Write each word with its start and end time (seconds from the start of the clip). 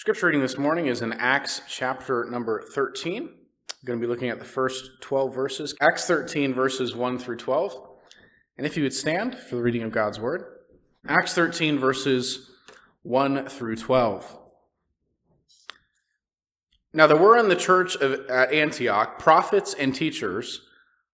Scripture 0.00 0.28
reading 0.28 0.40
this 0.40 0.56
morning 0.56 0.86
is 0.86 1.02
in 1.02 1.12
Acts 1.12 1.60
chapter 1.68 2.24
number 2.24 2.62
13. 2.62 3.22
I'm 3.22 3.28
going 3.84 4.00
to 4.00 4.02
be 4.02 4.08
looking 4.08 4.30
at 4.30 4.38
the 4.38 4.46
first 4.46 4.92
12 5.02 5.34
verses. 5.34 5.74
Acts 5.78 6.06
13, 6.06 6.54
verses 6.54 6.96
1 6.96 7.18
through 7.18 7.36
12. 7.36 7.86
And 8.56 8.66
if 8.66 8.78
you 8.78 8.82
would 8.82 8.94
stand 8.94 9.34
for 9.36 9.56
the 9.56 9.62
reading 9.62 9.82
of 9.82 9.92
God's 9.92 10.18
word, 10.18 10.42
Acts 11.06 11.34
13, 11.34 11.78
verses 11.78 12.50
1 13.02 13.46
through 13.48 13.76
12. 13.76 14.38
Now 16.94 17.06
there 17.06 17.18
were 17.18 17.36
in 17.36 17.50
the 17.50 17.54
church 17.54 17.94
of, 17.96 18.26
at 18.30 18.54
Antioch 18.54 19.18
prophets 19.18 19.74
and 19.74 19.94
teachers 19.94 20.62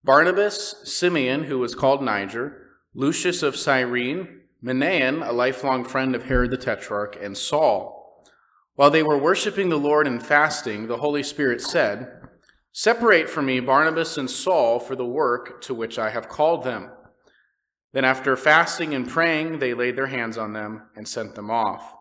Barnabas, 0.05 0.77
Simeon, 0.84 1.43
who 1.43 1.59
was 1.59 1.75
called 1.75 2.05
Niger, 2.05 2.68
Lucius 2.95 3.43
of 3.43 3.57
Cyrene, 3.57 4.43
Manaen, 4.62 5.29
a 5.29 5.32
lifelong 5.32 5.82
friend 5.82 6.14
of 6.14 6.27
Herod 6.27 6.53
the 6.53 6.57
Tetrarch, 6.57 7.18
and 7.21 7.37
Saul. 7.37 7.96
While 8.77 8.91
they 8.91 9.03
were 9.03 9.19
worshiping 9.19 9.71
the 9.71 9.79
Lord 9.79 10.07
and 10.07 10.25
fasting, 10.25 10.87
the 10.87 10.98
Holy 10.98 11.23
Spirit 11.23 11.62
said, 11.62 12.12
Separate 12.73 13.30
from 13.30 13.47
me 13.47 13.59
Barnabas 13.59 14.19
and 14.19 14.30
Saul 14.30 14.79
for 14.79 14.95
the 14.95 15.07
work 15.07 15.62
to 15.62 15.75
which 15.75 15.98
I 15.98 16.11
have 16.11 16.29
called 16.29 16.62
them. 16.62 16.91
Then, 17.95 18.05
after 18.05 18.37
fasting 18.37 18.95
and 18.95 19.09
praying, 19.09 19.61
they 19.61 19.73
laid 19.73 19.97
their 19.97 20.09
hands 20.09 20.37
on 20.37 20.53
them 20.53 20.83
and 20.95 21.09
sent 21.09 21.34
them 21.34 21.51
off. 21.51 21.95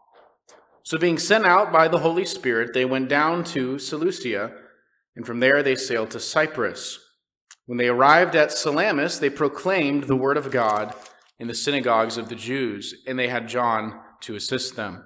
So, 0.84 0.98
being 0.98 1.18
sent 1.18 1.46
out 1.46 1.72
by 1.72 1.88
the 1.88 2.00
Holy 2.00 2.26
Spirit, 2.26 2.74
they 2.74 2.84
went 2.84 3.08
down 3.08 3.46
to 3.46 3.80
Seleucia, 3.80 4.52
and 5.16 5.26
from 5.26 5.40
there 5.40 5.64
they 5.64 5.76
sailed 5.76 6.12
to 6.12 6.20
Cyprus. 6.20 7.00
When 7.66 7.78
they 7.78 7.88
arrived 7.88 8.36
at 8.36 8.52
Salamis, 8.52 9.18
they 9.18 9.30
proclaimed 9.30 10.04
the 10.04 10.18
word 10.18 10.36
of 10.36 10.52
God 10.52 10.94
in 11.40 11.48
the 11.48 11.55
synagogues 11.55 12.18
of 12.18 12.28
the 12.28 12.36
Jews, 12.36 12.94
and 13.08 13.18
they 13.18 13.30
had 13.30 13.48
John 13.48 13.98
to 14.22 14.36
assist 14.36 14.76
them. 14.76 15.05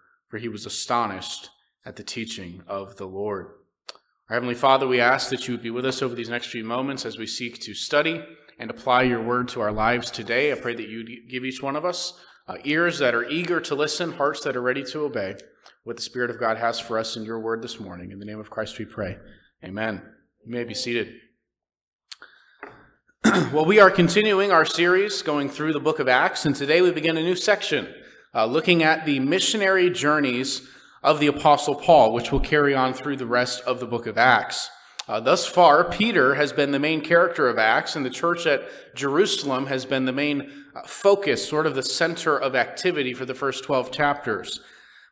for 0.31 0.37
he 0.37 0.47
was 0.47 0.65
astonished 0.65 1.49
at 1.85 1.97
the 1.97 2.03
teaching 2.03 2.63
of 2.65 2.95
the 2.95 3.05
Lord. 3.05 3.47
Our 4.29 4.35
Heavenly 4.35 4.55
Father, 4.55 4.87
we 4.87 5.01
ask 5.01 5.29
that 5.29 5.45
you 5.45 5.53
would 5.53 5.61
be 5.61 5.69
with 5.69 5.85
us 5.85 6.01
over 6.01 6.15
these 6.15 6.29
next 6.29 6.47
few 6.47 6.63
moments 6.63 7.05
as 7.05 7.17
we 7.17 7.27
seek 7.27 7.59
to 7.59 7.73
study 7.73 8.23
and 8.57 8.71
apply 8.71 9.03
your 9.03 9.21
word 9.21 9.49
to 9.49 9.59
our 9.59 9.73
lives 9.73 10.09
today. 10.09 10.53
I 10.53 10.55
pray 10.55 10.73
that 10.73 10.87
you 10.87 11.03
give 11.29 11.43
each 11.43 11.61
one 11.61 11.75
of 11.75 11.83
us 11.83 12.17
uh, 12.47 12.55
ears 12.63 12.97
that 12.99 13.13
are 13.13 13.27
eager 13.27 13.59
to 13.59 13.75
listen, 13.75 14.13
hearts 14.13 14.41
that 14.45 14.55
are 14.55 14.61
ready 14.61 14.83
to 14.85 15.01
obey 15.01 15.35
what 15.83 15.97
the 15.97 16.01
Spirit 16.01 16.29
of 16.29 16.39
God 16.39 16.57
has 16.57 16.79
for 16.79 16.97
us 16.97 17.17
in 17.17 17.25
your 17.25 17.39
word 17.39 17.61
this 17.61 17.77
morning. 17.77 18.11
In 18.11 18.19
the 18.19 18.25
name 18.25 18.39
of 18.39 18.49
Christ 18.49 18.79
we 18.79 18.85
pray. 18.85 19.17
Amen. 19.65 20.01
You 20.45 20.53
may 20.53 20.63
be 20.63 20.73
seated. 20.73 21.15
well, 23.51 23.65
we 23.65 23.81
are 23.81 23.91
continuing 23.91 24.49
our 24.49 24.65
series 24.65 25.21
going 25.23 25.49
through 25.49 25.73
the 25.73 25.79
book 25.81 25.99
of 25.99 26.07
Acts, 26.07 26.45
and 26.45 26.55
today 26.55 26.81
we 26.81 26.91
begin 26.91 27.17
a 27.17 27.21
new 27.21 27.35
section 27.35 27.93
uh, 28.33 28.45
looking 28.45 28.83
at 28.83 29.05
the 29.05 29.19
missionary 29.19 29.89
journeys 29.89 30.67
of 31.03 31.19
the 31.19 31.27
Apostle 31.27 31.75
Paul, 31.75 32.13
which 32.13 32.31
will 32.31 32.39
carry 32.39 32.73
on 32.75 32.93
through 32.93 33.17
the 33.17 33.25
rest 33.25 33.61
of 33.63 33.79
the 33.79 33.87
book 33.87 34.07
of 34.07 34.17
Acts. 34.17 34.69
Uh, 35.07 35.19
thus 35.19 35.45
far, 35.45 35.83
Peter 35.83 36.35
has 36.35 36.53
been 36.53 36.71
the 36.71 36.79
main 36.79 37.01
character 37.01 37.49
of 37.49 37.57
Acts, 37.57 37.95
and 37.95 38.05
the 38.05 38.09
church 38.09 38.45
at 38.45 38.61
Jerusalem 38.95 39.65
has 39.65 39.85
been 39.85 40.05
the 40.05 40.11
main 40.11 40.49
uh, 40.75 40.81
focus, 40.83 41.47
sort 41.47 41.65
of 41.65 41.75
the 41.75 41.83
center 41.83 42.37
of 42.37 42.55
activity 42.55 43.13
for 43.13 43.25
the 43.25 43.33
first 43.33 43.63
12 43.63 43.91
chapters. 43.91 44.61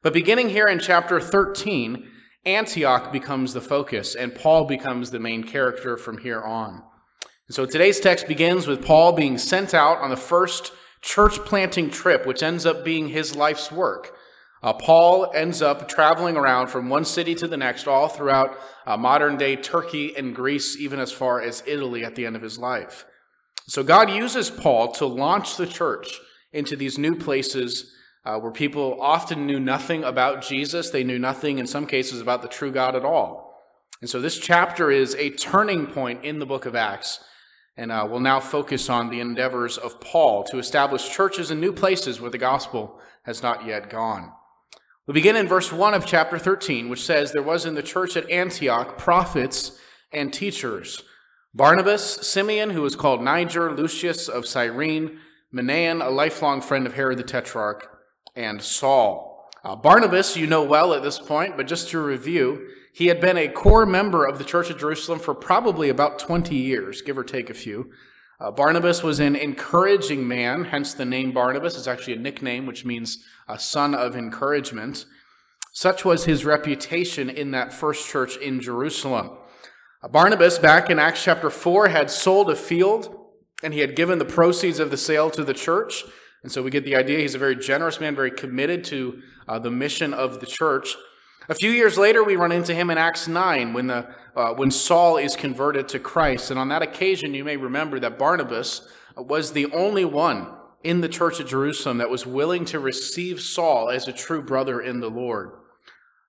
But 0.01 0.13
beginning 0.13 0.50
here 0.50 0.68
in 0.68 0.80
chapter 0.80 1.19
13, 1.19 2.07
Antioch 2.46 3.12
becomes 3.12 3.53
the 3.53 3.62
focus, 3.62 4.16
and 4.16 4.34
Paul 4.34 4.66
becomes 4.66 5.12
the 5.12 5.19
main 5.19 5.44
character 5.44 5.97
from 5.97 6.19
here 6.19 6.41
on. 6.41 6.84
And 7.47 7.56
so 7.56 7.66
today's 7.66 8.00
text 8.00 8.28
begins 8.28 8.68
with 8.68 8.86
Paul 8.86 9.12
being 9.13 9.38
sent 9.38 9.74
out 9.74 9.97
on 9.97 10.12
the 10.12 10.16
first 10.16 10.72
church 11.02 11.40
planting 11.40 11.90
trip, 11.90 12.26
which 12.26 12.44
ends 12.44 12.66
up 12.66 12.84
being 12.84 13.10
his 13.10 13.36
life's 13.36 13.72
work. 13.72 14.16
Uh, 14.62 14.74
Paul 14.74 15.32
ends 15.34 15.62
up 15.62 15.88
traveling 15.88 16.36
around 16.36 16.68
from 16.68 16.90
one 16.90 17.06
city 17.06 17.34
to 17.36 17.48
the 17.48 17.56
next, 17.56 17.88
all 17.88 18.10
throughout 18.10 18.58
uh, 18.86 18.98
modern 18.98 19.38
day 19.38 19.56
Turkey 19.56 20.16
and 20.18 20.36
Greece, 20.36 20.76
even 20.78 21.00
as 21.00 21.12
far 21.12 21.42
as 21.42 21.64
Italy 21.66 22.04
at 22.04 22.16
the 22.16 22.26
end 22.26 22.36
of 22.36 22.42
his 22.42 22.58
life. 22.58 23.06
So 23.68 23.84
God 23.84 24.10
uses 24.10 24.50
Paul 24.50 24.92
to 24.94 25.06
launch 25.06 25.56
the 25.56 25.68
church 25.68 26.20
into 26.52 26.76
these 26.76 26.98
new 26.98 27.16
places 27.16 27.94
uh, 28.26 28.38
where 28.38 28.52
people 28.52 28.98
often 29.00 29.46
knew 29.46 29.60
nothing 29.60 30.04
about 30.04 30.42
Jesus. 30.42 30.90
They 30.90 31.04
knew 31.04 31.20
nothing, 31.20 31.58
in 31.58 31.68
some 31.68 31.86
cases, 31.86 32.20
about 32.20 32.42
the 32.42 32.48
true 32.48 32.72
God 32.72 32.96
at 32.96 33.06
all. 33.06 33.50
And 34.02 34.10
so 34.10 34.20
this 34.20 34.40
chapter 34.40 34.92
is 34.92 35.16
a 35.16 35.30
turning 35.30 35.88
point 35.88 36.26
in 36.26 36.40
the 36.40 36.46
book 36.46 36.66
of 36.66 36.76
Acts 36.76 37.24
and 37.79 37.94
uh, 37.94 38.06
we'll 38.07 38.19
now 38.19 38.41
focus 38.41 38.90
on 38.90 39.09
the 39.09 39.22
endeavors 39.22 39.78
of 39.78 40.01
Paul 40.01 40.44
to 40.44 40.59
establish 40.59 41.09
churches 41.09 41.50
in 41.50 41.62
new 41.62 41.72
places 41.72 42.19
where 42.19 42.29
the 42.29 42.38
gospel 42.38 43.00
has 43.23 43.41
not 43.41 43.66
yet 43.66 43.90
gone. 43.90 44.34
We 45.07 45.13
begin 45.13 45.38
in 45.38 45.47
verse 45.47 45.72
1 45.72 45.94
of 45.94 46.06
chapter 46.06 46.38
13, 46.38 46.89
which 46.89 47.06
says, 47.06 47.31
There 47.31 47.41
was 47.41 47.66
in 47.66 47.75
the 47.75 47.81
church 47.81 48.18
at 48.18 48.29
Antioch 48.29 48.97
prophets 48.97 49.79
and 50.12 50.34
teachers 50.34 51.03
Barnabas, 51.53 52.28
Simeon, 52.28 52.72
who 52.72 52.81
was 52.81 52.97
called 52.97 53.23
Niger, 53.23 53.72
Lucius 53.72 54.28
of 54.28 54.45
Cyrene, 54.45 55.18
Manaen, 55.53 56.06
a 56.06 56.09
lifelong 56.09 56.59
friend 56.59 56.85
of 56.85 56.95
Herod 56.95 57.18
the 57.18 57.23
Tetrarch, 57.23 57.88
and 58.35 58.62
Saul. 58.62 59.50
Uh, 59.63 59.78
Barnabas, 59.78 60.35
you 60.35 60.47
know 60.47 60.63
well 60.63 60.94
at 60.94 61.01
this 61.01 61.18
point, 61.18 61.56
but 61.56 61.66
just 61.66 61.89
to 61.89 62.00
review, 62.00 62.68
he 63.00 63.08
had 63.08 63.22
been 63.22 63.38
a 63.38 63.48
core 63.48 63.86
member 63.86 64.26
of 64.26 64.40
the 64.40 64.44
Church 64.44 64.70
of 64.70 64.78
Jerusalem 64.78 65.20
for 65.20 65.34
probably 65.34 65.88
about 65.88 66.20
20 66.20 66.54
years, 66.54 67.02
give 67.02 67.18
or 67.18 67.24
take 67.24 67.50
a 67.50 67.54
few. 67.54 67.92
Uh, 68.42 68.52
Barnabas 68.52 69.02
was 69.04 69.22
an 69.22 69.38
encouraging 69.38 70.28
man, 70.28 70.66
hence 70.66 70.94
the 70.94 71.06
name 71.06 71.32
Barnabas 71.32 71.78
is 71.78 71.88
actually 71.88 72.16
a 72.16 72.20
nickname, 72.20 72.66
which 72.66 72.84
means 72.84 73.24
a 73.48 73.58
son 73.58 73.96
of 73.96 74.18
encouragement. 74.18 75.06
Such 75.72 76.04
was 76.04 76.26
his 76.26 76.44
reputation 76.44 77.30
in 77.30 77.52
that 77.52 77.72
first 77.72 78.06
church 78.06 78.36
in 78.36 78.60
Jerusalem. 78.60 79.30
Uh, 80.04 80.10
Barnabas, 80.10 80.60
back 80.60 80.90
in 80.90 81.00
Acts 81.00 81.24
chapter 81.24 81.50
4, 81.50 81.88
had 81.88 82.12
sold 82.12 82.50
a 82.50 82.56
field 82.56 83.16
and 83.64 83.74
he 83.74 83.80
had 83.80 83.96
given 83.96 84.20
the 84.20 84.26
proceeds 84.26 84.78
of 84.78 84.92
the 84.92 84.98
sale 84.98 85.30
to 85.30 85.46
the 85.46 85.54
church. 85.54 86.04
And 86.44 86.52
so 86.52 86.62
we 86.62 86.70
get 86.70 86.84
the 86.84 86.98
idea 86.98 87.20
he's 87.20 87.34
a 87.34 87.40
very 87.40 87.56
generous 87.56 88.02
man, 88.02 88.14
very 88.14 88.31
committed 88.31 88.84
to 88.86 89.22
uh, 89.48 89.58
the 89.58 89.72
mission 89.72 90.14
of 90.14 90.42
the 90.42 90.46
church. 90.46 90.98
A 91.50 91.56
few 91.56 91.72
years 91.72 91.98
later, 91.98 92.24
we 92.24 92.36
run 92.36 92.52
into 92.52 92.76
him 92.76 92.92
in 92.92 93.00
Acts 93.00 93.28
9 93.28 93.74
when, 93.74 93.88
the, 93.88 94.08
uh, 94.36 94.54
when 94.54 94.69
Saul 94.69 95.18
is 95.18 95.36
converted 95.36 95.88
to 95.90 95.98
Christ. 95.98 96.51
And 96.51 96.60
on 96.60 96.69
that 96.69 96.84
occasion, 96.84 97.34
you 97.34 97.44
may 97.44 97.57
remember 97.57 98.00
that 98.00 98.19
Barnabas 98.19 98.88
was 99.18 99.54
the 99.54 99.66
only 99.74 100.06
one 100.06 100.48
in 100.84 101.01
the 101.01 101.10
church 101.10 101.40
at 101.40 101.48
Jerusalem 101.48 101.98
that 101.98 102.12
was 102.12 102.24
willing 102.24 102.66
to 102.66 102.80
receive 102.80 103.42
Saul 103.42 103.90
as 103.90 104.07
a 104.07 104.13
true 104.13 104.44
brother 104.44 104.80
in 104.80 105.00
the 105.00 105.10
Lord. 105.10 105.54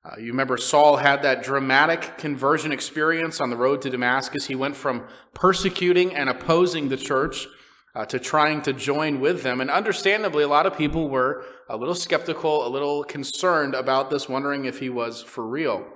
Uh, 0.02 0.16
you 0.18 0.28
remember 0.28 0.56
Saul 0.56 0.96
had 0.96 1.22
that 1.22 1.42
dramatic 1.42 2.16
conversion 2.16 2.72
experience 2.72 3.42
on 3.42 3.50
the 3.50 3.56
road 3.56 3.82
to 3.82 3.90
Damascus. 3.90 4.46
He 4.46 4.54
went 4.54 4.74
from 4.74 5.06
persecuting 5.34 6.14
and 6.14 6.30
opposing 6.30 6.88
the 6.88 6.96
church 6.96 7.46
uh, 7.94 8.04
to 8.06 8.18
trying 8.18 8.62
to 8.62 8.72
join 8.72 9.20
with 9.20 9.42
them. 9.42 9.60
And 9.60 9.70
understandably, 9.70 10.44
a 10.44 10.48
lot 10.48 10.66
of 10.66 10.76
people 10.76 11.08
were 11.08 11.44
a 11.68 11.76
little 11.76 11.94
skeptical, 11.94 12.66
a 12.66 12.68
little 12.68 13.04
concerned 13.04 13.74
about 13.74 14.10
this, 14.10 14.28
wondering 14.28 14.64
if 14.64 14.78
he 14.78 14.88
was 14.88 15.22
for 15.22 15.46
real. 15.46 15.86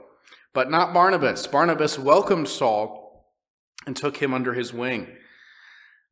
But 0.53 0.71
not 0.71 0.93
Barnabas. 0.93 1.47
Barnabas 1.47 1.99
welcomed 1.99 2.49
Saul 2.49 3.35
and 3.87 3.97
took 3.97 4.19
him 4.19 4.33
under 4.33 4.55
his 4.55 4.73
wing. 4.73 5.09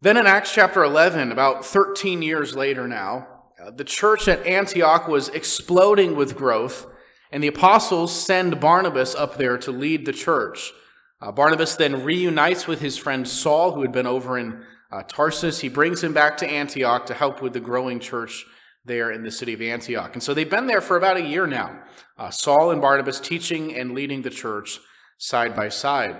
Then 0.00 0.16
in 0.16 0.26
Acts 0.26 0.52
chapter 0.52 0.82
11, 0.82 1.30
about 1.30 1.64
13 1.64 2.22
years 2.22 2.56
later 2.56 2.88
now, 2.88 3.28
uh, 3.62 3.70
the 3.70 3.84
church 3.84 4.26
at 4.26 4.44
Antioch 4.44 5.06
was 5.06 5.28
exploding 5.28 6.16
with 6.16 6.36
growth, 6.36 6.86
And 7.30 7.42
the 7.42 7.48
apostles 7.48 8.12
send 8.14 8.60
Barnabas 8.60 9.14
up 9.14 9.38
there 9.38 9.56
to 9.58 9.70
lead 9.70 10.04
the 10.04 10.12
church. 10.12 10.72
Uh, 11.20 11.32
Barnabas 11.32 11.76
then 11.76 12.04
reunites 12.04 12.66
with 12.66 12.80
his 12.80 12.98
friend 12.98 13.26
Saul, 13.26 13.72
who 13.72 13.82
had 13.82 13.92
been 13.92 14.08
over 14.08 14.36
in 14.36 14.64
uh, 14.92 15.02
Tarsus. 15.02 15.60
He 15.60 15.68
brings 15.68 16.04
him 16.04 16.12
back 16.12 16.36
to 16.38 16.48
Antioch 16.48 17.06
to 17.06 17.14
help 17.14 17.40
with 17.40 17.54
the 17.54 17.60
growing 17.60 17.98
church 17.98 18.44
there 18.84 19.10
in 19.10 19.22
the 19.22 19.30
city 19.30 19.54
of 19.54 19.62
Antioch. 19.62 20.12
And 20.12 20.22
so 20.22 20.34
they've 20.34 20.48
been 20.48 20.66
there 20.66 20.80
for 20.80 20.96
about 20.96 21.16
a 21.16 21.22
year 21.22 21.46
now. 21.46 21.82
Uh, 22.18 22.30
Saul 22.30 22.70
and 22.70 22.80
Barnabas 22.80 23.20
teaching 23.20 23.74
and 23.74 23.94
leading 23.94 24.22
the 24.22 24.30
church 24.30 24.80
side 25.18 25.56
by 25.56 25.68
side. 25.68 26.16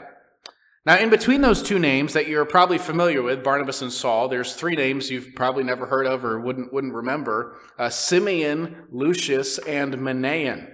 Now, 0.85 0.99
in 0.99 1.11
between 1.11 1.43
those 1.43 1.63
two 1.63 1.79
names 1.79 2.13
that 2.13 2.27
you're 2.27 2.45
probably 2.45 2.79
familiar 2.79 3.23
with, 3.23 3.45
Barnabas 3.45 3.83
and 3.83 3.93
Saul, 3.93 4.29
there's 4.29 4.55
three 4.55 4.75
names 4.75 5.11
you've 5.11 5.35
probably 5.37 5.63
never 5.63 5.87
heard 5.87 6.07
of 6.07 6.25
or 6.25 6.41
wouldn't, 6.41 6.73
wouldn't 6.73 6.95
remember 6.95 7.57
uh, 7.79 7.89
Simeon, 7.89 8.87
Lucius, 8.91 9.59
and 9.59 9.95
Manaen. 9.95 10.73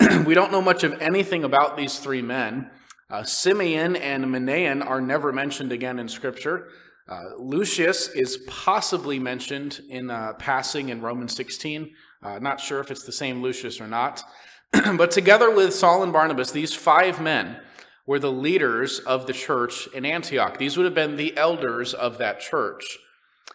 we 0.24 0.32
don't 0.32 0.52
know 0.52 0.62
much 0.62 0.82
of 0.82 0.98
anything 1.00 1.44
about 1.44 1.76
these 1.76 1.98
three 1.98 2.22
men. 2.22 2.70
Uh, 3.10 3.22
Simeon 3.22 3.96
and 3.96 4.26
Manaen 4.26 4.86
are 4.86 5.00
never 5.00 5.30
mentioned 5.30 5.72
again 5.72 5.98
in 5.98 6.08
Scripture. 6.08 6.68
Uh, 7.10 7.30
Lucius 7.38 8.06
is 8.08 8.38
possibly 8.46 9.18
mentioned 9.18 9.80
in 9.88 10.10
uh, 10.10 10.32
passing 10.34 10.90
in 10.90 11.00
Romans 11.00 11.34
16. 11.34 11.92
Uh, 12.22 12.38
not 12.38 12.60
sure 12.60 12.78
if 12.78 12.92
it's 12.92 13.02
the 13.02 13.10
same 13.10 13.42
Lucius 13.42 13.80
or 13.80 13.88
not. 13.88 14.22
but 14.72 15.10
together 15.10 15.52
with 15.52 15.74
Saul 15.74 16.04
and 16.04 16.12
Barnabas, 16.12 16.52
these 16.52 16.72
five 16.72 17.20
men 17.20 17.58
were 18.06 18.20
the 18.20 18.30
leaders 18.30 19.00
of 19.00 19.26
the 19.26 19.32
church 19.32 19.88
in 19.88 20.04
Antioch. 20.04 20.58
These 20.58 20.76
would 20.76 20.84
have 20.84 20.94
been 20.94 21.16
the 21.16 21.36
elders 21.36 21.94
of 21.94 22.18
that 22.18 22.38
church. 22.38 22.98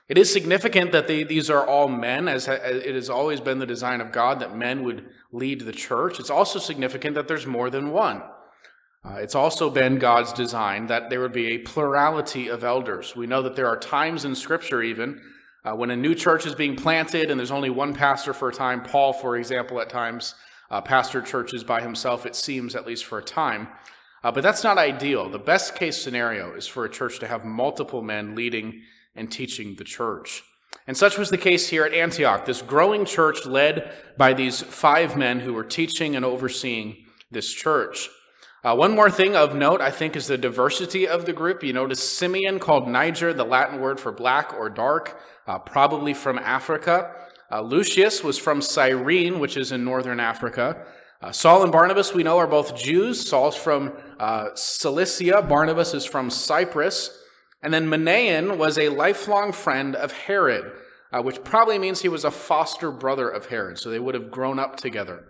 It 0.10 0.18
is 0.18 0.32
significant 0.32 0.92
that 0.92 1.08
they, 1.08 1.24
these 1.24 1.50
are 1.50 1.66
all 1.66 1.88
men, 1.88 2.28
as 2.28 2.48
it 2.50 2.94
has 2.94 3.10
always 3.10 3.40
been 3.40 3.60
the 3.60 3.66
design 3.66 4.02
of 4.02 4.12
God 4.12 4.40
that 4.42 4.56
men 4.56 4.84
would 4.84 5.06
lead 5.32 5.62
the 5.62 5.72
church. 5.72 6.20
It's 6.20 6.30
also 6.30 6.60
significant 6.60 7.16
that 7.16 7.28
there's 7.28 7.48
more 7.48 7.70
than 7.70 7.92
one. 7.92 8.22
Uh, 9.06 9.18
it's 9.18 9.36
also 9.36 9.70
been 9.70 10.00
God's 10.00 10.34
design 10.34 10.88
that 10.88 11.10
there 11.10 11.22
would 11.22 11.32
be 11.32 11.48
a 11.48 11.58
plurality 11.60 12.48
of 12.48 12.64
elders. 12.64 13.16
We 13.16 13.28
know 13.28 13.44
that 13.44 13.56
there 13.56 13.68
are 13.68 13.78
times 13.78 14.26
in 14.26 14.34
Scripture, 14.34 14.82
even 14.82 15.22
uh, 15.64 15.76
when 15.76 15.92
a 15.92 15.96
new 15.96 16.16
church 16.16 16.46
is 16.48 16.56
being 16.56 16.76
planted 16.76 17.30
and 17.30 17.40
there's 17.40 17.52
only 17.52 17.70
one 17.70 17.94
pastor 17.94 18.34
for 18.34 18.50
a 18.50 18.54
time. 18.54 18.82
Paul, 18.82 19.14
for 19.14 19.38
example, 19.38 19.80
at 19.80 19.90
times 19.90 20.34
uh, 20.72 20.82
pastored 20.82 21.26
churches 21.26 21.64
by 21.64 21.82
himself, 21.82 22.26
it 22.26 22.36
seems, 22.36 22.76
at 22.76 22.88
least 22.88 23.06
for 23.06 23.20
a 23.20 23.24
time. 23.24 23.68
Uh, 24.24 24.32
but 24.32 24.42
that's 24.42 24.64
not 24.64 24.80
ideal. 24.80 25.30
The 25.30 25.38
best 25.38 25.76
case 25.76 26.02
scenario 26.02 26.56
is 26.56 26.66
for 26.66 26.84
a 26.84 26.90
church 26.90 27.20
to 27.20 27.28
have 27.28 27.46
multiple 27.46 28.02
men 28.02 28.34
leading 28.34 28.82
and 29.16 29.32
teaching 29.32 29.76
the 29.76 29.84
church. 29.84 30.44
And 30.88 30.98
such 30.98 31.18
was 31.18 31.30
the 31.30 31.38
case 31.38 31.70
here 31.70 31.86
at 31.86 31.94
Antioch, 31.94 32.46
this 32.46 32.64
growing 32.64 33.06
church 33.06 33.46
led 33.46 33.92
by 34.18 34.34
these 34.34 34.64
five 34.64 35.16
men 35.16 35.42
who 35.42 35.54
were 35.54 35.64
teaching 35.64 36.16
and 36.16 36.26
overseeing 36.26 37.06
this 37.30 37.54
church. 37.54 38.10
Uh, 38.66 38.76
one 38.76 38.96
more 38.96 39.12
thing 39.12 39.36
of 39.36 39.54
note, 39.54 39.80
I 39.80 39.92
think, 39.92 40.16
is 40.16 40.26
the 40.26 40.40
diversity 40.40 41.08
of 41.08 41.28
the 41.28 41.34
group. 41.34 41.64
You 41.64 41.72
notice 41.72 42.02
Simeon 42.18 42.58
called 42.58 42.88
Niger, 42.88 43.32
the 43.32 43.44
Latin 43.44 43.80
word 43.80 44.00
for 44.00 44.12
black 44.12 44.56
or 44.56 44.72
dark, 44.72 45.22
uh, 45.46 45.60
probably 45.60 46.16
from 46.16 46.40
Africa. 46.40 47.12
Uh, 47.52 47.62
Lucius 47.62 48.24
was 48.24 48.40
from 48.40 48.64
Cyrene, 48.64 49.38
which 49.38 49.56
is 49.56 49.72
in 49.72 49.84
northern 49.84 50.20
Africa. 50.20 50.84
Uh, 51.22 51.32
Saul 51.32 51.62
and 51.62 51.72
Barnabas, 51.72 52.16
we 52.16 52.24
know, 52.24 52.40
are 52.40 52.48
both 52.48 52.76
Jews. 52.76 53.30
Saul's 53.30 53.56
from 53.56 53.94
uh, 54.20 54.48
Cilicia, 54.56 55.44
Barnabas 55.44 55.94
is 55.94 56.04
from 56.04 56.32
Cyprus. 56.32 57.16
And 57.62 57.72
then 57.72 57.86
Manaen 57.86 58.58
was 58.58 58.80
a 58.80 58.90
lifelong 58.90 59.52
friend 59.52 59.96
of 59.96 60.12
Herod, 60.12 60.72
uh, 61.14 61.22
which 61.22 61.44
probably 61.44 61.78
means 61.78 62.02
he 62.02 62.10
was 62.10 62.26
a 62.26 62.32
foster 62.32 62.90
brother 62.90 63.30
of 63.30 63.46
Herod. 63.46 63.78
So 63.78 63.92
they 63.92 64.00
would 64.00 64.16
have 64.16 64.32
grown 64.32 64.58
up 64.58 64.76
together. 64.76 65.26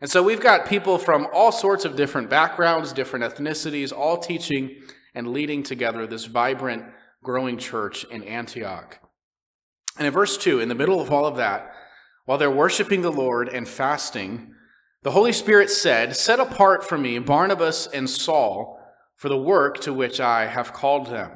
And 0.00 0.10
so 0.10 0.22
we've 0.22 0.40
got 0.40 0.66
people 0.66 0.98
from 0.98 1.26
all 1.32 1.52
sorts 1.52 1.84
of 1.84 1.96
different 1.96 2.28
backgrounds, 2.28 2.92
different 2.92 3.24
ethnicities, 3.24 3.92
all 3.92 4.18
teaching 4.18 4.82
and 5.14 5.28
leading 5.28 5.62
together 5.62 6.06
this 6.06 6.26
vibrant, 6.26 6.84
growing 7.22 7.56
church 7.56 8.04
in 8.04 8.22
Antioch. 8.24 8.98
And 9.96 10.06
in 10.06 10.12
verse 10.12 10.36
2, 10.36 10.60
in 10.60 10.68
the 10.68 10.74
middle 10.74 11.00
of 11.00 11.10
all 11.10 11.24
of 11.24 11.36
that, 11.36 11.72
while 12.26 12.38
they're 12.38 12.50
worshiping 12.50 13.02
the 13.02 13.12
Lord 13.12 13.48
and 13.48 13.68
fasting, 13.68 14.54
the 15.02 15.12
Holy 15.12 15.32
Spirit 15.32 15.70
said, 15.70 16.16
Set 16.16 16.40
apart 16.40 16.82
for 16.82 16.98
me 16.98 17.18
Barnabas 17.18 17.86
and 17.86 18.08
Saul 18.08 18.80
for 19.16 19.28
the 19.28 19.38
work 19.38 19.80
to 19.82 19.92
which 19.92 20.18
I 20.18 20.46
have 20.46 20.72
called 20.72 21.06
them. 21.06 21.32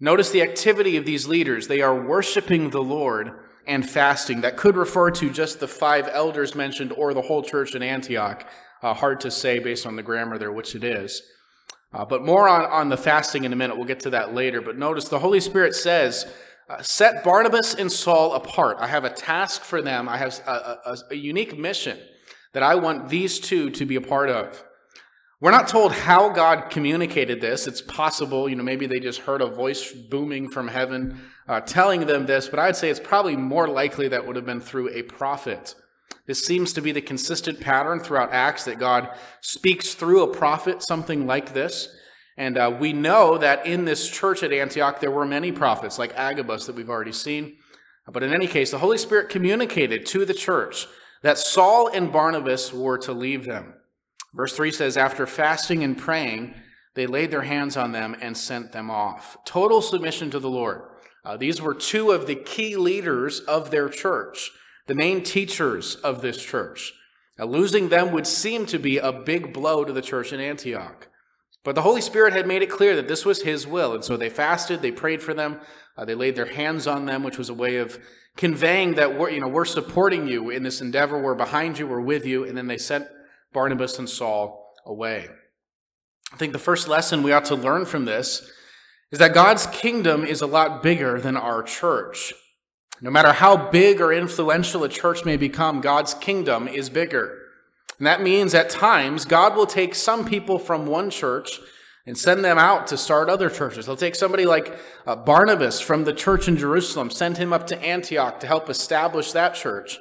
Notice 0.00 0.30
the 0.30 0.42
activity 0.42 0.96
of 0.96 1.04
these 1.04 1.28
leaders. 1.28 1.68
They 1.68 1.80
are 1.80 1.94
worshiping 1.94 2.70
the 2.70 2.82
Lord 2.82 3.32
and 3.66 3.88
fasting. 3.88 4.40
That 4.40 4.56
could 4.56 4.76
refer 4.76 5.10
to 5.12 5.30
just 5.30 5.60
the 5.60 5.68
five 5.68 6.08
elders 6.12 6.54
mentioned 6.54 6.92
or 6.92 7.14
the 7.14 7.22
whole 7.22 7.42
church 7.42 7.74
in 7.74 7.82
Antioch. 7.82 8.46
Uh, 8.82 8.94
hard 8.94 9.20
to 9.20 9.30
say 9.30 9.58
based 9.58 9.86
on 9.86 9.96
the 9.96 10.02
grammar 10.02 10.38
there, 10.38 10.52
which 10.52 10.74
it 10.74 10.84
is. 10.84 11.22
Uh, 11.92 12.04
but 12.04 12.24
more 12.24 12.48
on, 12.48 12.64
on 12.64 12.88
the 12.88 12.96
fasting 12.96 13.44
in 13.44 13.52
a 13.52 13.56
minute. 13.56 13.76
We'll 13.76 13.86
get 13.86 14.00
to 14.00 14.10
that 14.10 14.34
later. 14.34 14.60
But 14.60 14.78
notice 14.78 15.08
the 15.08 15.18
Holy 15.18 15.40
Spirit 15.40 15.74
says, 15.74 16.26
uh, 16.68 16.82
Set 16.82 17.22
Barnabas 17.22 17.74
and 17.74 17.92
Saul 17.92 18.34
apart. 18.34 18.78
I 18.80 18.86
have 18.86 19.04
a 19.04 19.10
task 19.10 19.62
for 19.62 19.82
them, 19.82 20.08
I 20.08 20.16
have 20.16 20.40
a, 20.46 20.78
a, 20.86 20.96
a 21.10 21.14
unique 21.14 21.58
mission 21.58 21.98
that 22.54 22.62
I 22.62 22.74
want 22.74 23.08
these 23.08 23.38
two 23.38 23.70
to 23.70 23.84
be 23.84 23.96
a 23.96 24.00
part 24.00 24.30
of. 24.30 24.64
We're 25.40 25.50
not 25.50 25.66
told 25.66 25.92
how 25.92 26.28
God 26.28 26.70
communicated 26.70 27.40
this. 27.40 27.66
It's 27.66 27.82
possible, 27.82 28.48
you 28.48 28.54
know, 28.54 28.62
maybe 28.62 28.86
they 28.86 29.00
just 29.00 29.20
heard 29.20 29.42
a 29.42 29.46
voice 29.46 29.92
booming 29.92 30.48
from 30.48 30.68
heaven 30.68 31.20
uh, 31.48 31.60
telling 31.60 32.06
them 32.06 32.26
this, 32.26 32.48
but 32.48 32.58
I'd 32.58 32.76
say 32.76 32.90
it's 32.90 33.00
probably 33.00 33.36
more 33.36 33.68
likely 33.68 34.08
that 34.08 34.26
would 34.26 34.36
have 34.36 34.46
been 34.46 34.60
through 34.60 34.90
a 34.90 35.02
prophet. 35.02 35.74
This 36.26 36.44
seems 36.44 36.72
to 36.74 36.80
be 36.80 36.92
the 36.92 37.00
consistent 37.00 37.60
pattern 37.60 38.00
throughout 38.00 38.32
Acts 38.32 38.64
that 38.64 38.78
God 38.78 39.10
speaks 39.40 39.94
through 39.94 40.22
a 40.22 40.34
prophet, 40.34 40.82
something 40.82 41.26
like 41.26 41.52
this. 41.52 41.88
And 42.36 42.56
uh, 42.56 42.74
we 42.78 42.92
know 42.92 43.36
that 43.38 43.66
in 43.66 43.84
this 43.84 44.08
church 44.08 44.42
at 44.42 44.52
Antioch, 44.52 45.00
there 45.00 45.10
were 45.10 45.26
many 45.26 45.52
prophets, 45.52 45.98
like 45.98 46.14
Agabus, 46.14 46.66
that 46.66 46.76
we've 46.76 46.88
already 46.88 47.12
seen. 47.12 47.56
But 48.10 48.22
in 48.22 48.32
any 48.32 48.46
case, 48.46 48.70
the 48.70 48.78
Holy 48.78 48.98
Spirit 48.98 49.28
communicated 49.28 50.06
to 50.06 50.24
the 50.24 50.34
church 50.34 50.86
that 51.22 51.38
Saul 51.38 51.88
and 51.88 52.12
Barnabas 52.12 52.72
were 52.72 52.98
to 52.98 53.12
leave 53.12 53.44
them. 53.44 53.74
Verse 54.34 54.54
3 54.54 54.72
says, 54.72 54.96
After 54.96 55.26
fasting 55.26 55.84
and 55.84 55.98
praying, 55.98 56.54
they 56.94 57.06
laid 57.06 57.30
their 57.30 57.42
hands 57.42 57.76
on 57.76 57.92
them 57.92 58.16
and 58.20 58.36
sent 58.36 58.72
them 58.72 58.90
off. 58.90 59.36
Total 59.44 59.82
submission 59.82 60.30
to 60.30 60.38
the 60.38 60.50
Lord. 60.50 60.82
Uh, 61.24 61.36
these 61.36 61.62
were 61.62 61.74
two 61.74 62.10
of 62.10 62.26
the 62.26 62.34
key 62.34 62.76
leaders 62.76 63.40
of 63.40 63.70
their 63.70 63.88
church, 63.88 64.50
the 64.86 64.94
main 64.94 65.22
teachers 65.22 65.94
of 65.96 66.20
this 66.20 66.42
church. 66.42 66.92
Now, 67.38 67.46
losing 67.46 67.88
them 67.88 68.12
would 68.12 68.26
seem 68.26 68.66
to 68.66 68.78
be 68.78 68.98
a 68.98 69.12
big 69.12 69.52
blow 69.52 69.84
to 69.84 69.92
the 69.92 70.02
church 70.02 70.32
in 70.32 70.40
Antioch. 70.40 71.08
But 71.64 71.76
the 71.76 71.82
Holy 71.82 72.00
Spirit 72.00 72.32
had 72.32 72.46
made 72.46 72.62
it 72.62 72.70
clear 72.70 72.96
that 72.96 73.08
this 73.08 73.24
was 73.24 73.42
His 73.42 73.66
will. 73.66 73.94
And 73.94 74.04
so 74.04 74.16
they 74.16 74.28
fasted, 74.28 74.82
they 74.82 74.90
prayed 74.90 75.22
for 75.22 75.32
them, 75.32 75.60
uh, 75.96 76.04
they 76.04 76.14
laid 76.14 76.34
their 76.34 76.46
hands 76.46 76.86
on 76.86 77.06
them, 77.06 77.22
which 77.22 77.38
was 77.38 77.48
a 77.48 77.54
way 77.54 77.76
of 77.76 77.98
conveying 78.36 78.94
that 78.94 79.16
we're, 79.16 79.30
you 79.30 79.40
know, 79.40 79.48
we're 79.48 79.64
supporting 79.64 80.26
you 80.26 80.50
in 80.50 80.62
this 80.62 80.80
endeavor, 80.80 81.20
we're 81.20 81.34
behind 81.34 81.78
you, 81.78 81.86
we're 81.86 82.00
with 82.00 82.26
you, 82.26 82.44
and 82.44 82.56
then 82.56 82.66
they 82.66 82.78
sent 82.78 83.06
Barnabas 83.52 83.98
and 83.98 84.08
Saul 84.08 84.74
away. 84.84 85.28
I 86.32 86.36
think 86.36 86.52
the 86.52 86.58
first 86.58 86.88
lesson 86.88 87.22
we 87.22 87.32
ought 87.32 87.44
to 87.46 87.54
learn 87.54 87.84
from 87.84 88.06
this 88.06 88.50
is 89.12 89.18
that 89.18 89.34
God's 89.34 89.66
kingdom 89.66 90.24
is 90.24 90.40
a 90.40 90.46
lot 90.46 90.82
bigger 90.82 91.20
than 91.20 91.36
our 91.36 91.62
church. 91.62 92.32
No 93.02 93.10
matter 93.10 93.32
how 93.32 93.70
big 93.70 94.00
or 94.00 94.12
influential 94.12 94.84
a 94.84 94.88
church 94.88 95.24
may 95.24 95.36
become, 95.36 95.80
God's 95.80 96.14
kingdom 96.14 96.66
is 96.66 96.88
bigger. 96.88 97.38
And 97.98 98.06
that 98.06 98.22
means 98.22 98.54
at 98.54 98.70
times 98.70 99.26
God 99.26 99.54
will 99.54 99.66
take 99.66 99.94
some 99.94 100.24
people 100.24 100.58
from 100.58 100.86
one 100.86 101.10
church 101.10 101.60
and 102.06 102.16
send 102.16 102.44
them 102.44 102.58
out 102.58 102.86
to 102.88 102.96
start 102.96 103.28
other 103.28 103.50
churches. 103.50 103.86
He'll 103.86 103.96
take 103.96 104.14
somebody 104.14 104.46
like 104.46 104.76
uh, 105.06 105.14
Barnabas 105.14 105.80
from 105.80 106.04
the 106.04 106.12
church 106.12 106.48
in 106.48 106.56
Jerusalem, 106.56 107.10
send 107.10 107.36
him 107.36 107.52
up 107.52 107.66
to 107.68 107.80
Antioch 107.80 108.40
to 108.40 108.46
help 108.46 108.68
establish 108.68 109.32
that 109.32 109.54
church. 109.54 109.98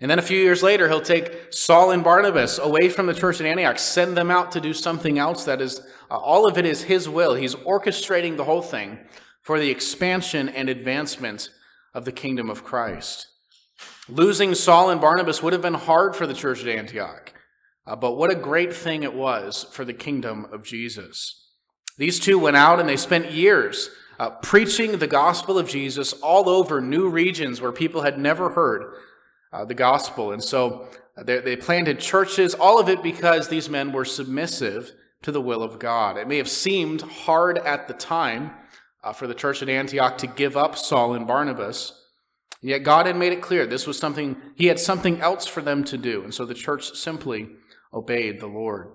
And 0.00 0.10
then 0.10 0.18
a 0.18 0.22
few 0.22 0.38
years 0.38 0.62
later, 0.62 0.88
he'll 0.88 1.00
take 1.00 1.52
Saul 1.52 1.90
and 1.90 2.04
Barnabas 2.04 2.58
away 2.58 2.88
from 2.88 3.06
the 3.06 3.14
church 3.14 3.40
in 3.40 3.46
Antioch, 3.46 3.78
send 3.78 4.16
them 4.16 4.30
out 4.30 4.52
to 4.52 4.60
do 4.60 4.72
something 4.72 5.18
else 5.18 5.44
that 5.44 5.60
is, 5.60 5.80
uh, 6.10 6.16
all 6.16 6.48
of 6.48 6.56
it 6.56 6.64
is 6.64 6.84
his 6.84 7.08
will. 7.08 7.34
He's 7.34 7.56
orchestrating 7.56 8.36
the 8.36 8.44
whole 8.44 8.62
thing 8.62 8.98
for 9.42 9.58
the 9.58 9.70
expansion 9.70 10.48
and 10.48 10.68
advancement 10.68 11.50
of 11.94 12.04
the 12.04 12.12
kingdom 12.12 12.48
of 12.48 12.62
Christ. 12.62 13.26
Losing 14.08 14.54
Saul 14.54 14.90
and 14.90 15.00
Barnabas 15.00 15.42
would 15.42 15.52
have 15.52 15.62
been 15.62 15.74
hard 15.74 16.14
for 16.14 16.26
the 16.26 16.34
church 16.34 16.62
at 16.62 16.68
Antioch. 16.68 17.32
Uh, 17.86 17.96
but 17.96 18.16
what 18.16 18.30
a 18.30 18.36
great 18.36 18.74
thing 18.74 19.02
it 19.02 19.14
was 19.14 19.64
for 19.72 19.84
the 19.84 19.94
kingdom 19.94 20.46
of 20.52 20.62
Jesus. 20.62 21.46
These 21.96 22.20
two 22.20 22.38
went 22.38 22.56
out 22.56 22.78
and 22.78 22.88
they 22.88 22.96
spent 22.96 23.32
years 23.32 23.90
uh, 24.18 24.30
preaching 24.30 24.98
the 24.98 25.06
gospel 25.06 25.58
of 25.58 25.68
Jesus 25.68 26.12
all 26.12 26.48
over 26.48 26.80
new 26.80 27.08
regions 27.08 27.60
where 27.60 27.72
people 27.72 28.02
had 28.02 28.18
never 28.18 28.50
heard 28.50 28.94
uh, 29.52 29.64
the 29.64 29.74
gospel. 29.74 30.32
And 30.32 30.42
so 30.42 30.88
uh, 31.16 31.22
they, 31.22 31.38
they 31.40 31.56
planted 31.56 32.00
churches, 32.00 32.54
all 32.54 32.78
of 32.78 32.88
it 32.88 33.02
because 33.02 33.48
these 33.48 33.68
men 33.68 33.92
were 33.92 34.04
submissive 34.04 34.92
to 35.22 35.32
the 35.32 35.40
will 35.40 35.62
of 35.62 35.78
God. 35.78 36.16
It 36.16 36.28
may 36.28 36.36
have 36.36 36.48
seemed 36.48 37.02
hard 37.02 37.58
at 37.58 37.88
the 37.88 37.94
time 37.94 38.52
uh, 39.02 39.12
for 39.12 39.26
the 39.26 39.34
church 39.34 39.62
at 39.62 39.68
Antioch 39.68 40.18
to 40.18 40.26
give 40.26 40.56
up 40.56 40.76
Saul 40.76 41.14
and 41.14 41.26
Barnabas. 41.26 42.04
Yet 42.60 42.82
God 42.82 43.06
had 43.06 43.16
made 43.16 43.32
it 43.32 43.42
clear 43.42 43.66
this 43.66 43.86
was 43.86 43.98
something, 43.98 44.36
He 44.56 44.66
had 44.66 44.80
something 44.80 45.20
else 45.20 45.46
for 45.46 45.60
them 45.60 45.84
to 45.84 45.96
do. 45.96 46.22
And 46.24 46.34
so 46.34 46.44
the 46.44 46.54
church 46.54 46.92
simply 46.94 47.50
obeyed 47.92 48.40
the 48.40 48.46
Lord. 48.46 48.92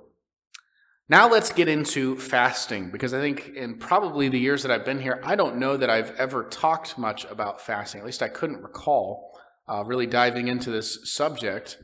Now 1.10 1.30
let's 1.30 1.52
get 1.52 1.68
into 1.68 2.18
fasting, 2.18 2.90
because 2.90 3.14
I 3.14 3.20
think 3.20 3.50
in 3.56 3.78
probably 3.78 4.30
the 4.30 4.40
years 4.40 4.64
that 4.64 4.72
I've 4.72 4.86
been 4.86 5.02
here, 5.02 5.22
I 5.24 5.36
don't 5.36 5.58
know 5.58 5.76
that 5.76 5.90
I've 5.90 6.12
ever 6.16 6.46
talked 6.46 6.98
much 6.98 7.26
about 7.26 7.60
fasting. 7.60 8.00
At 8.00 8.06
least 8.06 8.24
I 8.24 8.30
couldn't 8.30 8.64
recall 8.64 9.33
uh, 9.68 9.84
really 9.86 10.08
diving 10.08 10.48
into 10.48 10.70
this 10.70 11.00
subject. 11.12 11.78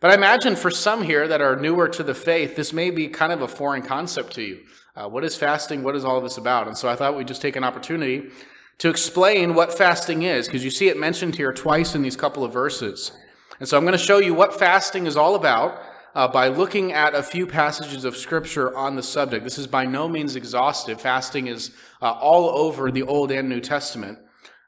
But 0.00 0.10
I 0.10 0.14
imagine 0.14 0.56
for 0.56 0.70
some 0.70 1.02
here 1.02 1.28
that 1.28 1.40
are 1.40 1.56
newer 1.56 1.88
to 1.88 2.02
the 2.02 2.14
faith, 2.14 2.56
this 2.56 2.72
may 2.72 2.90
be 2.90 3.08
kind 3.08 3.32
of 3.32 3.42
a 3.42 3.48
foreign 3.48 3.82
concept 3.82 4.34
to 4.34 4.42
you. 4.42 4.60
Uh, 4.96 5.08
what 5.08 5.24
is 5.24 5.36
fasting? 5.36 5.82
What 5.82 5.94
is 5.94 6.04
all 6.04 6.16
of 6.16 6.24
this 6.24 6.38
about? 6.38 6.66
And 6.66 6.76
so 6.76 6.88
I 6.88 6.96
thought 6.96 7.16
we'd 7.16 7.28
just 7.28 7.42
take 7.42 7.56
an 7.56 7.64
opportunity 7.64 8.30
to 8.78 8.88
explain 8.88 9.54
what 9.54 9.76
fasting 9.76 10.22
is, 10.22 10.46
because 10.46 10.64
you 10.64 10.70
see 10.70 10.88
it 10.88 10.98
mentioned 10.98 11.36
here 11.36 11.52
twice 11.52 11.94
in 11.94 12.02
these 12.02 12.16
couple 12.16 12.44
of 12.44 12.52
verses. 12.52 13.12
And 13.58 13.68
so 13.68 13.76
I'm 13.76 13.84
going 13.84 13.92
to 13.92 13.98
show 13.98 14.18
you 14.18 14.32
what 14.32 14.58
fasting 14.58 15.06
is 15.06 15.16
all 15.16 15.34
about 15.34 15.80
uh, 16.14 16.26
by 16.26 16.48
looking 16.48 16.92
at 16.92 17.14
a 17.14 17.22
few 17.22 17.46
passages 17.46 18.04
of 18.06 18.16
Scripture 18.16 18.74
on 18.74 18.96
the 18.96 19.02
subject. 19.02 19.44
This 19.44 19.58
is 19.58 19.66
by 19.66 19.84
no 19.84 20.08
means 20.08 20.34
exhaustive. 20.34 20.98
Fasting 20.98 21.46
is 21.46 21.72
uh, 22.00 22.12
all 22.12 22.48
over 22.48 22.90
the 22.90 23.02
Old 23.02 23.30
and 23.30 23.50
New 23.50 23.60
Testament, 23.60 24.18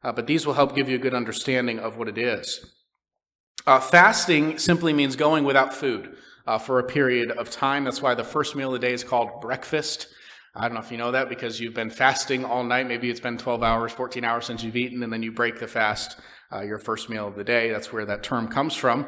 uh, 0.05 0.13
but 0.13 0.27
these 0.27 0.47
will 0.47 0.55
help 0.55 0.75
give 0.75 0.89
you 0.89 0.97
a 0.97 1.01
good 1.01 1.15
understanding 1.15 1.79
of 1.79 1.97
what 1.97 2.09
it 2.09 2.19
is. 2.19 2.75
Uh, 3.67 3.79
fasting 3.79 4.59
simply 4.59 4.93
means 4.93 5.15
going 5.15 5.45
without 5.45 5.73
food 5.73 6.17
uh, 6.47 6.59
for 6.59 6.79
a 6.79 6.85
period 6.85 7.31
of 7.31 7.51
time. 7.51 7.85
That's 7.85 8.03
why 8.03 8.15
the 8.15 8.25
first 8.25 8.57
meal 8.57 8.75
of 8.75 8.81
the 8.81 8.87
day 8.87 8.93
is 8.93 9.05
called 9.05 9.41
breakfast. 9.41 10.09
I 10.55 10.63
don't 10.63 10.75
know 10.75 10.81
if 10.81 10.91
you 10.91 10.99
know 10.99 11.13
that 11.13 11.29
because 11.29 11.61
you've 11.61 11.75
been 11.75 11.91
fasting 11.91 12.45
all 12.45 12.65
night. 12.65 12.87
Maybe 12.87 13.09
it's 13.09 13.21
been 13.21 13.39
12 13.39 13.63
hours, 13.63 13.93
14 13.93 14.25
hours 14.25 14.47
since 14.47 14.63
you've 14.63 14.77
eaten, 14.77 15.03
and 15.03 15.13
then 15.13 15.23
you 15.23 15.33
break 15.33 15.61
the 15.61 15.69
fast, 15.69 16.19
uh, 16.53 16.61
your 16.61 16.79
first 16.79 17.09
meal 17.09 17.29
of 17.29 17.37
the 17.37 17.45
day. 17.45 17.71
That's 17.71 17.93
where 17.93 18.05
that 18.05 18.23
term 18.23 18.49
comes 18.49 18.75
from. 18.75 19.07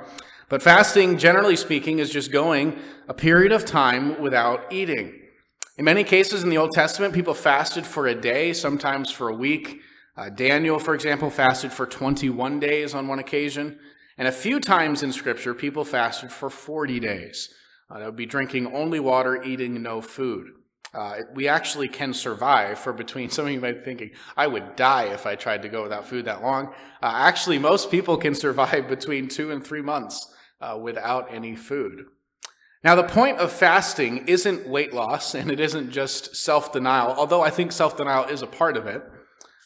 But 0.48 0.62
fasting, 0.62 1.18
generally 1.18 1.56
speaking, 1.56 1.98
is 1.98 2.10
just 2.10 2.32
going 2.32 2.78
a 3.08 3.14
period 3.14 3.52
of 3.52 3.64
time 3.64 4.20
without 4.22 4.72
eating. 4.72 5.20
In 5.76 5.84
many 5.84 6.04
cases 6.04 6.42
in 6.44 6.50
the 6.50 6.58
Old 6.58 6.70
Testament, 6.72 7.12
people 7.12 7.34
fasted 7.34 7.84
for 7.84 8.06
a 8.06 8.14
day, 8.14 8.52
sometimes 8.52 9.10
for 9.10 9.28
a 9.28 9.34
week. 9.34 9.80
Uh, 10.16 10.30
Daniel, 10.30 10.78
for 10.78 10.94
example, 10.94 11.30
fasted 11.30 11.72
for 11.72 11.86
21 11.86 12.60
days 12.60 12.94
on 12.94 13.08
one 13.08 13.18
occasion. 13.18 13.78
And 14.16 14.28
a 14.28 14.32
few 14.32 14.60
times 14.60 15.02
in 15.02 15.12
Scripture, 15.12 15.54
people 15.54 15.84
fasted 15.84 16.30
for 16.30 16.48
40 16.48 17.00
days. 17.00 17.52
Uh, 17.90 17.98
that 17.98 18.06
would 18.06 18.16
be 18.16 18.26
drinking 18.26 18.72
only 18.72 19.00
water, 19.00 19.42
eating 19.42 19.82
no 19.82 20.00
food. 20.00 20.52
Uh, 20.94 21.22
we 21.34 21.48
actually 21.48 21.88
can 21.88 22.14
survive 22.14 22.78
for 22.78 22.92
between, 22.92 23.28
some 23.30 23.46
of 23.46 23.52
you 23.52 23.60
might 23.60 23.78
be 23.78 23.84
thinking, 23.84 24.10
I 24.36 24.46
would 24.46 24.76
die 24.76 25.04
if 25.04 25.26
I 25.26 25.34
tried 25.34 25.62
to 25.62 25.68
go 25.68 25.82
without 25.82 26.06
food 26.06 26.26
that 26.26 26.42
long. 26.42 26.68
Uh, 27.02 27.12
actually, 27.14 27.58
most 27.58 27.90
people 27.90 28.16
can 28.16 28.34
survive 28.36 28.88
between 28.88 29.28
two 29.28 29.50
and 29.50 29.64
three 29.64 29.82
months 29.82 30.32
uh, 30.60 30.78
without 30.80 31.32
any 31.32 31.56
food. 31.56 32.04
Now, 32.84 32.94
the 32.94 33.02
point 33.02 33.38
of 33.38 33.50
fasting 33.50 34.28
isn't 34.28 34.68
weight 34.68 34.92
loss 34.92 35.34
and 35.34 35.50
it 35.50 35.58
isn't 35.58 35.90
just 35.90 36.36
self 36.36 36.72
denial, 36.72 37.14
although 37.16 37.42
I 37.42 37.50
think 37.50 37.72
self 37.72 37.96
denial 37.96 38.26
is 38.26 38.42
a 38.42 38.46
part 38.46 38.76
of 38.76 38.86
it. 38.86 39.02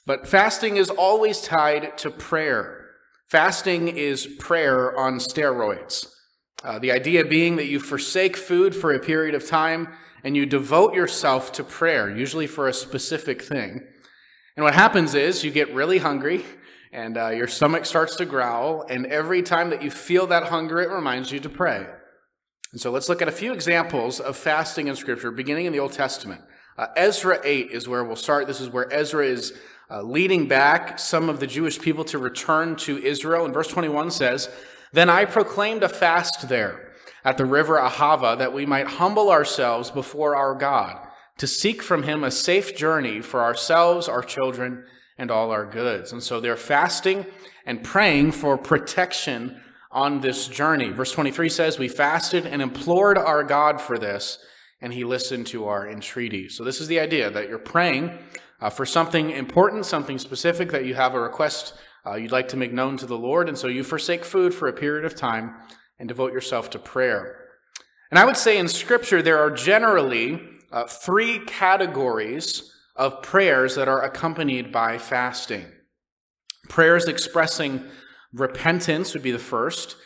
But 0.08 0.26
fasting 0.26 0.78
is 0.78 0.88
always 0.88 1.42
tied 1.42 1.98
to 1.98 2.10
prayer. 2.10 2.86
Fasting 3.26 3.88
is 3.88 4.26
prayer 4.26 4.98
on 4.98 5.18
steroids. 5.18 6.06
Uh, 6.64 6.78
the 6.78 6.92
idea 6.92 7.26
being 7.26 7.56
that 7.56 7.66
you 7.66 7.78
forsake 7.78 8.34
food 8.34 8.74
for 8.74 8.90
a 8.90 8.98
period 8.98 9.34
of 9.34 9.46
time 9.46 9.88
and 10.24 10.34
you 10.34 10.46
devote 10.46 10.94
yourself 10.94 11.52
to 11.52 11.62
prayer, 11.62 12.08
usually 12.08 12.46
for 12.46 12.66
a 12.66 12.72
specific 12.72 13.42
thing. 13.42 13.86
And 14.56 14.64
what 14.64 14.72
happens 14.72 15.14
is 15.14 15.44
you 15.44 15.50
get 15.50 15.74
really 15.74 15.98
hungry 15.98 16.42
and 16.90 17.18
uh, 17.18 17.28
your 17.28 17.46
stomach 17.46 17.84
starts 17.84 18.16
to 18.16 18.24
growl, 18.24 18.86
and 18.88 19.04
every 19.04 19.42
time 19.42 19.68
that 19.68 19.82
you 19.82 19.90
feel 19.90 20.26
that 20.28 20.44
hunger, 20.44 20.80
it 20.80 20.88
reminds 20.88 21.30
you 21.30 21.38
to 21.40 21.50
pray. 21.50 21.86
And 22.72 22.80
so 22.80 22.90
let's 22.90 23.10
look 23.10 23.20
at 23.20 23.28
a 23.28 23.32
few 23.32 23.52
examples 23.52 24.20
of 24.20 24.38
fasting 24.38 24.88
in 24.88 24.96
Scripture, 24.96 25.30
beginning 25.30 25.66
in 25.66 25.74
the 25.74 25.80
Old 25.80 25.92
Testament. 25.92 26.40
Uh, 26.78 26.86
Ezra 26.96 27.40
8 27.44 27.72
is 27.72 27.88
where 27.88 28.04
we'll 28.04 28.16
start. 28.16 28.46
This 28.46 28.62
is 28.62 28.70
where 28.70 28.90
Ezra 28.90 29.26
is 29.26 29.52
uh, 29.90 30.02
leading 30.02 30.46
back 30.46 30.98
some 30.98 31.28
of 31.28 31.40
the 31.40 31.46
Jewish 31.46 31.78
people 31.78 32.04
to 32.04 32.18
return 32.18 32.76
to 32.76 32.98
Israel. 32.98 33.44
And 33.44 33.54
verse 33.54 33.68
21 33.68 34.10
says, 34.10 34.50
Then 34.92 35.08
I 35.08 35.24
proclaimed 35.24 35.82
a 35.82 35.88
fast 35.88 36.48
there 36.48 36.92
at 37.24 37.38
the 37.38 37.46
river 37.46 37.78
Ahava 37.78 38.36
that 38.38 38.52
we 38.52 38.66
might 38.66 38.86
humble 38.86 39.30
ourselves 39.30 39.90
before 39.90 40.36
our 40.36 40.54
God 40.54 40.98
to 41.38 41.46
seek 41.46 41.82
from 41.82 42.02
him 42.02 42.24
a 42.24 42.30
safe 42.30 42.76
journey 42.76 43.20
for 43.20 43.42
ourselves, 43.42 44.08
our 44.08 44.22
children, 44.22 44.84
and 45.16 45.30
all 45.30 45.50
our 45.50 45.64
goods. 45.64 46.12
And 46.12 46.22
so 46.22 46.40
they're 46.40 46.56
fasting 46.56 47.26
and 47.64 47.82
praying 47.82 48.32
for 48.32 48.58
protection 48.58 49.60
on 49.90 50.20
this 50.20 50.48
journey. 50.48 50.90
Verse 50.90 51.12
23 51.12 51.48
says, 51.48 51.78
We 51.78 51.88
fasted 51.88 52.46
and 52.46 52.60
implored 52.60 53.16
our 53.16 53.42
God 53.42 53.80
for 53.80 53.98
this, 53.98 54.38
and 54.80 54.92
he 54.92 55.04
listened 55.04 55.46
to 55.48 55.66
our 55.66 55.88
entreaty. 55.88 56.48
So 56.48 56.62
this 56.62 56.80
is 56.80 56.88
the 56.88 57.00
idea 57.00 57.30
that 57.30 57.48
you're 57.48 57.58
praying 57.58 58.18
uh, 58.60 58.70
for 58.70 58.86
something 58.86 59.30
important, 59.30 59.86
something 59.86 60.18
specific 60.18 60.70
that 60.72 60.84
you 60.84 60.94
have 60.94 61.14
a 61.14 61.20
request 61.20 61.74
uh, 62.08 62.14
you'd 62.14 62.32
like 62.32 62.48
to 62.48 62.56
make 62.56 62.72
known 62.72 62.96
to 62.96 63.06
the 63.06 63.18
Lord. 63.18 63.48
And 63.48 63.58
so 63.58 63.68
you 63.68 63.84
forsake 63.84 64.24
food 64.24 64.54
for 64.54 64.68
a 64.68 64.72
period 64.72 65.04
of 65.04 65.14
time 65.14 65.54
and 65.98 66.08
devote 66.08 66.32
yourself 66.32 66.70
to 66.70 66.78
prayer. 66.78 67.44
And 68.10 68.18
I 68.18 68.24
would 68.24 68.36
say 68.36 68.56
in 68.56 68.68
Scripture, 68.68 69.20
there 69.20 69.38
are 69.38 69.50
generally 69.50 70.40
uh, 70.72 70.84
three 70.84 71.40
categories 71.40 72.72
of 72.96 73.22
prayers 73.22 73.74
that 73.74 73.88
are 73.88 74.02
accompanied 74.02 74.72
by 74.72 74.98
fasting. 74.98 75.66
Prayers 76.68 77.06
expressing 77.06 77.84
repentance 78.32 79.12
would 79.12 79.22
be 79.22 79.30
the 79.30 79.38
first. 79.38 79.96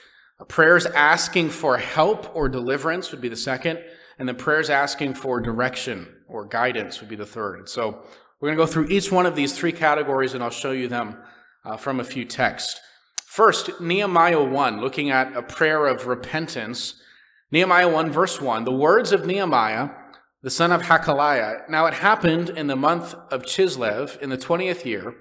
Prayers 0.49 0.87
asking 0.87 1.51
for 1.51 1.79
help 1.79 2.35
or 2.35 2.49
deliverance 2.49 3.13
would 3.13 3.21
be 3.21 3.29
the 3.29 3.37
second. 3.37 3.79
And 4.19 4.29
the 4.29 4.35
prayers 4.35 4.71
asking 4.71 5.15
for 5.15 5.41
direction 5.41 6.09
or 6.29 6.45
guidance 6.45 7.01
would 7.01 7.09
be 7.09 7.17
the 7.17 7.27
third. 7.27 7.69
So 7.69 8.03
we're 8.43 8.49
going 8.49 8.59
to 8.59 8.67
go 8.67 8.73
through 8.73 8.89
each 8.89 9.13
one 9.13 9.25
of 9.25 9.37
these 9.37 9.57
three 9.57 9.71
categories 9.71 10.35
and 10.35 10.43
I'll 10.43 10.51
show 10.51 10.73
you 10.73 10.89
them 10.89 11.17
uh, 11.65 11.77
from 11.77 12.01
a 12.01 12.05
few 12.05 12.25
texts. 12.25 12.81
First, 13.25 13.81
Nehemiah 13.81 14.43
1, 14.43 14.81
looking 14.81 15.11
at 15.11 15.37
a 15.37 15.43
prayer 15.43 15.87
of 15.87 16.09
repentance. 16.09 17.01
Nehemiah 17.53 17.89
1, 17.89 18.11
verse 18.11 18.41
1, 18.41 18.65
the 18.65 18.73
words 18.73 19.13
of 19.13 19.27
Nehemiah, 19.27 19.91
the 20.43 20.51
son 20.51 20.73
of 20.73 20.83
Hachaliah. 20.83 21.69
Now 21.71 21.87
it 21.87 21.95
happened 21.95 22.51
in 22.51 22.67
the 22.67 22.75
month 22.75 23.15
of 23.31 23.45
Chislev, 23.45 24.21
in 24.21 24.29
the 24.29 24.37
20th 24.37 24.85
year, 24.85 25.15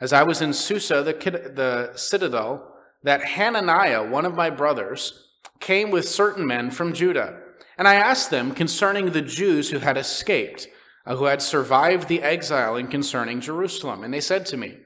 as 0.00 0.12
I 0.12 0.24
was 0.24 0.42
in 0.42 0.52
Susa, 0.52 1.04
the, 1.04 1.12
the 1.12 1.92
citadel, 1.94 2.74
that 3.04 3.22
Hananiah, 3.22 4.04
one 4.04 4.26
of 4.26 4.34
my 4.34 4.50
brothers, 4.50 5.28
came 5.60 5.92
with 5.92 6.08
certain 6.08 6.44
men 6.44 6.72
from 6.72 6.92
Judah. 6.92 7.38
And 7.78 7.86
I 7.86 7.94
asked 7.94 8.30
them 8.30 8.50
concerning 8.50 9.12
the 9.12 9.22
Jews 9.22 9.70
who 9.70 9.78
had 9.78 9.96
escaped 9.96 10.66
Uh, 11.06 11.14
who 11.14 11.26
had 11.26 11.40
survived 11.40 12.08
the 12.08 12.20
exile 12.20 12.74
and 12.74 12.90
concerning 12.90 13.40
Jerusalem. 13.40 14.02
And 14.02 14.12
they 14.12 14.20
said 14.20 14.44
to 14.46 14.56
me, 14.56 14.78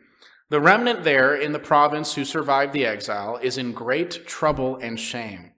The 0.50 0.60
remnant 0.60 1.02
there 1.02 1.34
in 1.34 1.52
the 1.52 1.58
province 1.58 2.14
who 2.14 2.26
survived 2.26 2.74
the 2.74 2.84
exile 2.84 3.38
is 3.40 3.56
in 3.56 3.72
great 3.72 4.26
trouble 4.26 4.76
and 4.76 5.00
shame. 5.00 5.52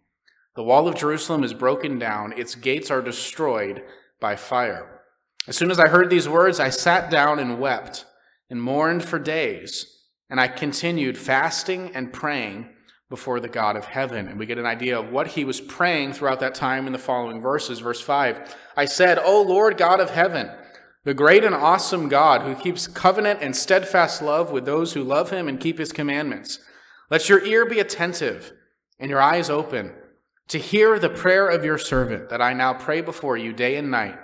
The 0.55 0.63
wall 0.63 0.87
of 0.87 0.95
Jerusalem 0.95 1.43
is 1.43 1.53
broken 1.53 1.99
down, 1.99 2.33
its 2.37 2.55
gates 2.55 2.93
are 2.93 3.03
destroyed 3.03 3.83
by 4.21 4.37
fire. 4.37 5.01
As 5.49 5.57
soon 5.57 5.73
as 5.73 5.81
I 5.81 5.89
heard 5.89 6.11
these 6.11 6.29
words, 6.29 6.61
I 6.61 6.69
sat 6.69 7.11
down 7.11 7.41
and 7.41 7.59
wept 7.59 8.05
and 8.49 8.63
mourned 8.63 9.05
for 9.05 9.19
days. 9.19 9.99
And 10.31 10.41
I 10.41 10.47
continued 10.47 11.19
fasting 11.19 11.91
and 11.95 12.13
praying 12.13 12.69
before 13.13 13.41
the 13.41 13.49
God 13.49 13.77
of 13.77 13.85
heaven. 13.85 14.27
And 14.27 14.39
we 14.39 14.47
get 14.47 14.57
an 14.57 14.65
idea 14.65 14.99
of 14.99 15.13
what 15.13 15.27
he 15.27 15.45
was 15.45 15.61
praying 15.61 16.15
throughout 16.15 16.41
that 16.41 16.55
time 16.55 16.87
in 16.87 16.95
the 16.95 16.99
following 16.99 17.43
verses. 17.43 17.81
Verse 17.81 18.01
5 18.01 18.57
I 18.75 18.87
said, 18.87 19.19
O 19.19 19.43
Lord 19.43 19.77
God 19.77 20.01
of 20.01 20.09
heaven, 20.09 20.51
the 21.05 21.13
great 21.13 21.45
and 21.45 21.55
awesome 21.55 22.09
God 22.09 22.41
who 22.41 22.55
keeps 22.55 22.87
covenant 22.87 23.41
and 23.43 23.55
steadfast 23.55 24.23
love 24.23 24.51
with 24.51 24.65
those 24.65 24.95
who 24.95 25.05
love 25.05 25.29
him 25.29 25.47
and 25.47 25.61
keep 25.61 25.77
his 25.77 25.93
commandments, 25.93 26.59
let 27.11 27.29
your 27.29 27.45
ear 27.45 27.67
be 27.67 27.81
attentive 27.81 28.55
and 28.99 29.11
your 29.11 29.21
eyes 29.21 29.51
open 29.51 29.93
to 30.49 30.59
hear 30.59 30.99
the 30.99 31.11
prayer 31.11 31.47
of 31.47 31.67
your 31.67 31.77
servant 31.77 32.31
that 32.31 32.41
I 32.41 32.55
now 32.55 32.73
pray 32.73 33.03
before 33.03 33.37
you 33.37 33.53
day 33.53 33.77
and 33.77 33.91
night 33.91 34.19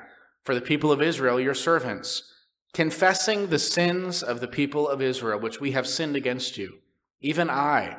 for 0.45 0.54
the 0.54 0.62
people 0.62 0.90
of 0.90 1.02
Israel, 1.02 1.38
your 1.38 1.52
servants, 1.52 2.23
confessing 2.73 3.49
the 3.49 3.59
sins 3.59 4.23
of 4.23 4.40
the 4.40 4.49
people 4.49 4.88
of 4.88 5.02
Israel, 5.02 5.38
which 5.38 5.61
we 5.61 5.73
have 5.73 5.87
sinned 5.87 6.16
against 6.16 6.57
you, 6.57 6.78
even 7.21 7.50
I 7.50 7.99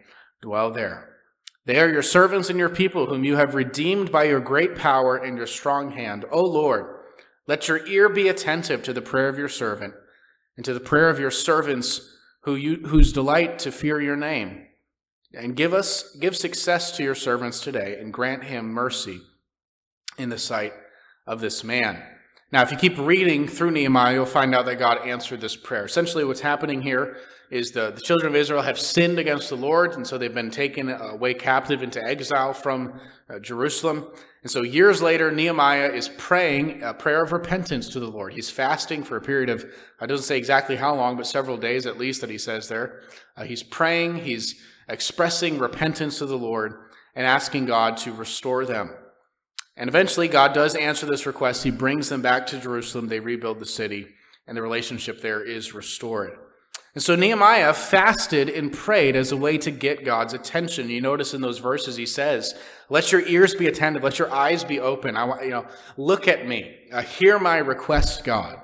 dwell 0.41 0.71
there. 0.71 1.09
They 1.65 1.79
are 1.79 1.91
your 1.91 2.01
servants 2.01 2.49
and 2.49 2.57
your 2.57 2.69
people, 2.69 3.05
whom 3.05 3.23
you 3.23 3.35
have 3.35 3.53
redeemed 3.53 4.11
by 4.11 4.23
your 4.23 4.39
great 4.39 4.75
power 4.75 5.15
and 5.15 5.37
your 5.37 5.47
strong 5.47 5.91
hand. 5.91 6.25
O 6.31 6.41
Lord, 6.41 6.85
let 7.47 7.67
your 7.67 7.85
ear 7.87 8.09
be 8.09 8.27
attentive 8.27 8.83
to 8.83 8.93
the 8.93 9.01
prayer 9.01 9.29
of 9.29 9.37
your 9.37 9.49
servant 9.49 9.93
and 10.57 10.65
to 10.65 10.73
the 10.73 10.79
prayer 10.79 11.09
of 11.09 11.19
your 11.19 11.31
servants 11.31 12.15
who 12.41 12.55
you, 12.55 12.87
whose 12.87 13.13
delight 13.13 13.59
to 13.59 13.71
fear 13.71 14.01
your 14.01 14.15
name. 14.15 14.67
And 15.33 15.55
give 15.55 15.73
us 15.73 16.15
give 16.19 16.35
success 16.35 16.91
to 16.97 17.03
your 17.03 17.15
servants 17.15 17.61
today 17.61 17.97
and 17.99 18.11
grant 18.11 18.43
him 18.43 18.65
mercy 18.65 19.21
in 20.17 20.29
the 20.29 20.37
sight 20.37 20.73
of 21.25 21.39
this 21.39 21.63
man. 21.63 22.03
Now, 22.51 22.63
if 22.63 22.71
you 22.71 22.77
keep 22.77 22.97
reading 22.97 23.47
through 23.47 23.71
Nehemiah, 23.71 24.13
you'll 24.13 24.25
find 24.25 24.53
out 24.53 24.65
that 24.65 24.79
God 24.79 25.07
answered 25.07 25.39
this 25.39 25.55
prayer. 25.55 25.85
Essentially, 25.85 26.25
what's 26.25 26.41
happening 26.41 26.81
here 26.81 27.15
is 27.51 27.71
the, 27.71 27.91
the 27.91 28.01
children 28.01 28.31
of 28.31 28.35
Israel 28.35 28.61
have 28.61 28.79
sinned 28.79 29.19
against 29.19 29.49
the 29.49 29.57
Lord, 29.57 29.93
and 29.93 30.07
so 30.07 30.17
they've 30.17 30.33
been 30.33 30.49
taken 30.49 30.89
away 30.89 31.33
captive 31.33 31.83
into 31.83 32.01
exile 32.01 32.53
from 32.53 32.99
uh, 33.29 33.39
Jerusalem. 33.39 34.07
And 34.41 34.49
so 34.49 34.63
years 34.63 35.01
later, 35.01 35.31
Nehemiah 35.31 35.91
is 35.91 36.09
praying 36.17 36.81
a 36.81 36.93
prayer 36.93 37.21
of 37.21 37.33
repentance 37.33 37.89
to 37.89 37.99
the 37.99 38.07
Lord. 38.07 38.33
He's 38.33 38.49
fasting 38.49 39.03
for 39.03 39.17
a 39.17 39.21
period 39.21 39.49
of, 39.49 39.65
I 39.99 40.05
doesn't 40.05 40.25
say 40.25 40.37
exactly 40.37 40.77
how 40.77 40.95
long, 40.95 41.17
but 41.17 41.27
several 41.27 41.57
days 41.57 41.85
at 41.85 41.99
least 41.99 42.21
that 42.21 42.29
he 42.29 42.37
says 42.37 42.69
there. 42.69 43.01
Uh, 43.35 43.43
he's 43.43 43.63
praying, 43.63 44.23
he's 44.23 44.55
expressing 44.87 45.59
repentance 45.59 46.19
to 46.19 46.25
the 46.25 46.37
Lord, 46.37 46.73
and 47.15 47.27
asking 47.27 47.65
God 47.65 47.97
to 47.97 48.13
restore 48.13 48.65
them. 48.65 48.95
And 49.75 49.89
eventually, 49.89 50.29
God 50.29 50.53
does 50.53 50.75
answer 50.75 51.05
this 51.05 51.25
request. 51.25 51.63
He 51.63 51.71
brings 51.71 52.07
them 52.07 52.21
back 52.21 52.47
to 52.47 52.59
Jerusalem. 52.59 53.09
They 53.09 53.19
rebuild 53.19 53.59
the 53.59 53.65
city, 53.65 54.07
and 54.47 54.55
the 54.55 54.61
relationship 54.61 55.21
there 55.21 55.43
is 55.43 55.73
restored. 55.73 56.37
And 56.93 57.01
so 57.01 57.15
Nehemiah 57.15 57.73
fasted 57.73 58.49
and 58.49 58.73
prayed 58.73 59.15
as 59.15 59.31
a 59.31 59.37
way 59.37 59.57
to 59.59 59.71
get 59.71 60.03
God's 60.03 60.33
attention. 60.33 60.89
You 60.89 60.99
notice 60.99 61.33
in 61.33 61.41
those 61.41 61.59
verses 61.59 61.95
he 61.95 62.05
says, 62.05 62.53
"Let 62.89 63.11
your 63.11 63.21
ears 63.21 63.55
be 63.55 63.67
attentive, 63.67 64.03
let 64.03 64.19
your 64.19 64.31
eyes 64.31 64.63
be 64.63 64.79
open. 64.79 65.15
I 65.15 65.23
want 65.23 65.43
you 65.43 65.51
know, 65.51 65.65
look 65.95 66.27
at 66.27 66.47
me, 66.47 66.75
uh, 66.91 67.01
hear 67.01 67.39
my 67.39 67.57
request, 67.57 68.23
God." 68.23 68.59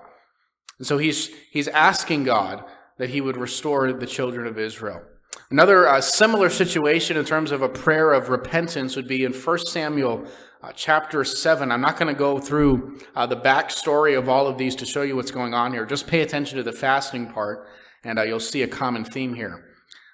And 0.77 0.85
so 0.85 0.97
he's 0.97 1.29
he's 1.51 1.69
asking 1.69 2.25
God 2.25 2.65
that 2.97 3.11
he 3.11 3.21
would 3.21 3.37
restore 3.37 3.93
the 3.93 4.07
children 4.07 4.45
of 4.45 4.57
Israel. 4.57 5.01
Another 5.49 5.87
uh, 5.87 6.01
similar 6.01 6.49
situation 6.49 7.15
in 7.15 7.23
terms 7.23 7.51
of 7.51 7.61
a 7.61 7.69
prayer 7.69 8.11
of 8.11 8.29
repentance 8.29 8.95
would 8.95 9.07
be 9.07 9.23
in 9.23 9.31
1 9.31 9.59
Samuel 9.59 10.25
uh, 10.61 10.71
chapter 10.75 11.23
7. 11.23 11.71
I'm 11.71 11.79
not 11.79 11.97
going 11.97 12.13
to 12.13 12.17
go 12.17 12.39
through 12.39 12.99
uh, 13.15 13.25
the 13.27 13.37
backstory 13.37 14.17
of 14.17 14.27
all 14.27 14.47
of 14.47 14.57
these 14.57 14.75
to 14.75 14.85
show 14.85 15.03
you 15.03 15.15
what's 15.15 15.31
going 15.31 15.53
on 15.53 15.71
here. 15.71 15.85
Just 15.85 16.07
pay 16.07 16.21
attention 16.21 16.57
to 16.57 16.63
the 16.63 16.73
fasting 16.73 17.31
part, 17.31 17.67
and 18.03 18.19
uh, 18.19 18.23
you'll 18.23 18.39
see 18.39 18.61
a 18.61 18.67
common 18.67 19.03
theme 19.03 19.33
here. 19.33 19.63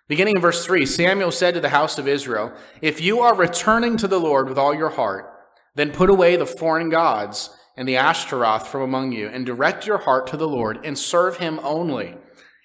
Beginning 0.08 0.36
in 0.36 0.42
verse 0.42 0.66
3 0.66 0.86
Samuel 0.86 1.32
said 1.32 1.54
to 1.54 1.62
the 1.62 1.70
house 1.70 1.98
of 1.98 2.08
Israel, 2.08 2.54
If 2.82 3.02
you 3.02 3.20
are 3.22 3.36
returning 3.36 3.98
to 3.98 4.08
the 4.08 4.20
Lord 4.20 4.50
with 4.50 4.58
all 4.58 4.74
your 4.74 4.90
heart, 4.90 5.30
then 5.76 5.92
put 5.92 6.10
away 6.10 6.36
the 6.36 6.46
foreign 6.46 6.90
gods 6.90 7.50
and 7.76 7.88
the 7.88 7.98
Ashtaroth 7.98 8.68
from 8.68 8.82
among 8.82 9.12
you, 9.14 9.28
and 9.28 9.46
direct 9.46 9.88
your 9.88 9.98
heart 10.00 10.28
to 10.28 10.38
the 10.38 10.48
Lord, 10.48 10.80
and 10.84 10.98
serve 10.98 11.38
him 11.38 11.60
only, 11.64 12.18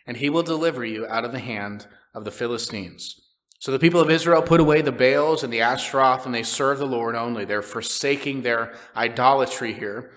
and 0.07 0.19
he 0.19 0.29
will 0.29 0.43
deliver 0.43 0.85
you 0.85 1.07
out 1.07 1.25
of 1.25 1.33
the 1.33 1.39
hand 1.39 1.87
of 2.15 2.25
the 2.25 2.31
Philistines. 2.31 3.19
So 3.59 3.73
the 3.73 3.79
people 3.79 4.01
of 4.01 4.11
Israel 4.11 4.43
put 4.43 4.61
away 4.61 4.83
the 4.83 4.93
Baals 4.93 5.43
and 5.43 5.53
the 5.53 5.63
Ashtaroth, 5.63 6.27
and 6.27 6.35
they 6.35 6.43
serve 6.43 6.79
the 6.79 6.87
Lord 6.87 7.15
only. 7.17 7.45
They're 7.45 7.63
forsaking 7.63 8.43
their 8.43 8.75
idolatry 8.95 9.73
here. 9.73 10.13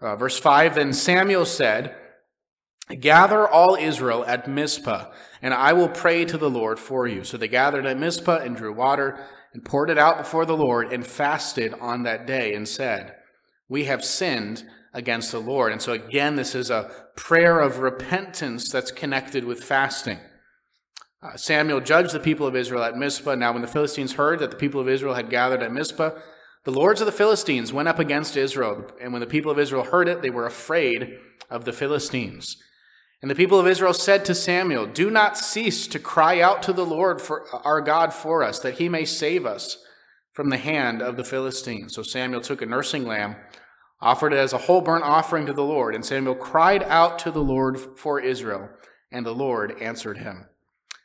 Uh, 0.00 0.14
verse 0.16 0.38
5 0.38 0.74
Then 0.74 0.92
Samuel 0.92 1.46
said, 1.46 1.96
Gather 2.88 3.48
all 3.48 3.76
Israel 3.76 4.24
at 4.26 4.48
Mizpah, 4.48 5.10
and 5.40 5.54
I 5.54 5.72
will 5.72 5.88
pray 5.88 6.24
to 6.26 6.36
the 6.36 6.50
Lord 6.50 6.78
for 6.78 7.06
you. 7.06 7.24
So 7.24 7.36
they 7.36 7.48
gathered 7.48 7.86
at 7.86 7.98
Mizpah 7.98 8.38
and 8.38 8.54
drew 8.54 8.74
water 8.74 9.24
and 9.54 9.64
poured 9.64 9.88
it 9.88 9.96
out 9.96 10.18
before 10.18 10.44
the 10.44 10.56
Lord 10.56 10.92
and 10.92 11.06
fasted 11.06 11.72
on 11.80 12.02
that 12.02 12.26
day 12.26 12.52
and 12.52 12.68
said, 12.68 13.14
We 13.68 13.84
have 13.84 14.04
sinned 14.04 14.64
against 14.92 15.32
the 15.32 15.40
Lord. 15.40 15.72
And 15.72 15.80
so 15.80 15.92
again, 15.92 16.36
this 16.36 16.54
is 16.54 16.70
a 16.70 16.90
prayer 17.16 17.60
of 17.60 17.78
repentance 17.78 18.70
that's 18.70 18.90
connected 18.90 19.44
with 19.44 19.64
fasting. 19.64 20.18
Uh, 21.22 21.36
Samuel 21.36 21.80
judged 21.80 22.12
the 22.12 22.20
people 22.20 22.46
of 22.46 22.54
Israel 22.54 22.84
at 22.84 22.98
Mizpah. 22.98 23.34
Now, 23.34 23.52
when 23.52 23.62
the 23.62 23.68
Philistines 23.68 24.14
heard 24.14 24.40
that 24.40 24.50
the 24.50 24.56
people 24.56 24.80
of 24.80 24.90
Israel 24.90 25.14
had 25.14 25.30
gathered 25.30 25.62
at 25.62 25.72
Mizpah, 25.72 26.10
the 26.64 26.70
lords 26.70 27.00
of 27.00 27.06
the 27.06 27.12
Philistines 27.12 27.72
went 27.72 27.88
up 27.88 27.98
against 27.98 28.36
Israel. 28.36 28.90
And 29.00 29.12
when 29.12 29.20
the 29.20 29.26
people 29.26 29.50
of 29.50 29.58
Israel 29.58 29.84
heard 29.84 30.08
it, 30.08 30.20
they 30.20 30.30
were 30.30 30.46
afraid 30.46 31.18
of 31.50 31.64
the 31.64 31.72
Philistines. 31.72 32.56
And 33.24 33.30
the 33.30 33.34
people 33.34 33.58
of 33.58 33.66
Israel 33.66 33.94
said 33.94 34.26
to 34.26 34.34
Samuel, 34.34 34.84
Do 34.84 35.10
not 35.10 35.38
cease 35.38 35.86
to 35.86 35.98
cry 35.98 36.42
out 36.42 36.62
to 36.64 36.74
the 36.74 36.84
Lord 36.84 37.22
for 37.22 37.46
our 37.64 37.80
God 37.80 38.12
for 38.12 38.42
us, 38.42 38.58
that 38.58 38.74
he 38.74 38.86
may 38.90 39.06
save 39.06 39.46
us 39.46 39.78
from 40.34 40.50
the 40.50 40.58
hand 40.58 41.00
of 41.00 41.16
the 41.16 41.24
Philistines. 41.24 41.94
So 41.94 42.02
Samuel 42.02 42.42
took 42.42 42.60
a 42.60 42.66
nursing 42.66 43.06
lamb, 43.06 43.36
offered 43.98 44.34
it 44.34 44.38
as 44.38 44.52
a 44.52 44.58
whole 44.58 44.82
burnt 44.82 45.04
offering 45.04 45.46
to 45.46 45.54
the 45.54 45.64
Lord. 45.64 45.94
And 45.94 46.04
Samuel 46.04 46.34
cried 46.34 46.82
out 46.82 47.18
to 47.20 47.30
the 47.30 47.42
Lord 47.42 47.80
for 47.96 48.20
Israel, 48.20 48.68
and 49.10 49.24
the 49.24 49.34
Lord 49.34 49.80
answered 49.80 50.18
him. 50.18 50.48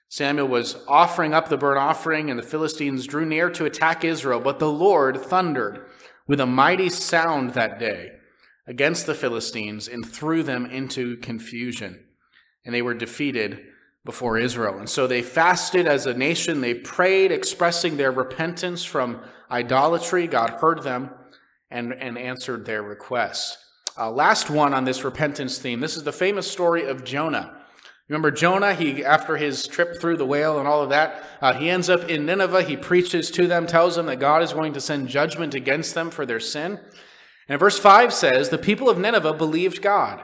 Samuel 0.10 0.50
was 0.50 0.84
offering 0.90 1.34
up 1.34 1.48
the 1.48 1.56
burnt 1.56 1.80
offering, 1.80 2.30
and 2.30 2.38
the 2.38 2.44
Philistines 2.44 3.08
drew 3.08 3.26
near 3.26 3.50
to 3.52 3.64
attack 3.64 4.04
Israel. 4.04 4.42
But 4.42 4.60
the 4.60 4.70
Lord 4.70 5.22
thundered 5.22 5.86
with 6.28 6.42
a 6.42 6.46
mighty 6.46 6.90
sound 6.90 7.52
that 7.52 7.80
day 7.80 8.12
against 8.68 9.06
the 9.06 9.16
Philistines 9.16 9.88
and 9.88 10.06
threw 10.06 10.44
them 10.44 10.66
into 10.66 11.16
confusion. 11.16 12.04
And 12.70 12.76
they 12.76 12.84
were 12.84 12.94
defeated 12.94 13.66
before 14.06 14.38
Israel. 14.38 14.78
And 14.78 14.88
so 14.88 15.08
they 15.08 15.24
fasted 15.24 15.88
as 15.88 16.06
a 16.06 16.14
nation. 16.14 16.62
They 16.62 16.76
prayed, 16.76 17.32
expressing 17.32 17.98
their 17.98 18.12
repentance 18.12 18.84
from 18.84 19.22
idolatry. 19.50 20.28
God 20.28 20.52
heard 20.52 20.84
them 20.84 21.10
and, 21.72 21.92
and 21.92 22.16
answered 22.16 22.68
their 22.68 22.84
request. 22.84 23.58
Uh, 23.98 24.12
last 24.12 24.52
one 24.52 24.76
on 24.76 24.86
this 24.86 25.04
repentance 25.04 25.58
theme. 25.58 25.80
This 25.80 25.98
is 25.98 26.04
the 26.04 26.12
famous 26.12 26.48
story 26.48 26.88
of 26.88 27.04
Jonah. 27.04 27.60
Remember 28.08 28.30
Jonah, 28.30 28.76
he, 28.76 29.04
after 29.04 29.38
his 29.38 29.66
trip 29.66 30.00
through 30.00 30.18
the 30.18 30.28
whale 30.28 30.60
and 30.60 30.68
all 30.68 30.84
of 30.84 30.90
that, 30.90 31.24
uh, 31.42 31.56
he 31.56 31.72
ends 31.72 31.90
up 31.90 32.08
in 32.08 32.28
Nineveh. 32.28 32.62
He 32.62 32.78
preaches 32.78 33.32
to 33.32 33.48
them, 33.48 33.66
tells 33.66 33.96
them 33.96 34.06
that 34.06 34.20
God 34.20 34.44
is 34.44 34.54
going 34.54 34.74
to 34.74 34.80
send 34.82 35.08
judgment 35.08 35.56
against 35.56 35.96
them 35.96 36.12
for 36.12 36.24
their 36.24 36.40
sin. 36.40 36.80
And 37.48 37.60
verse 37.60 37.80
5 37.80 38.14
says, 38.14 38.50
The 38.50 38.60
people 38.60 38.92
of 38.92 39.00
Nineveh 39.00 39.34
believed 39.34 39.82
God. 39.82 40.24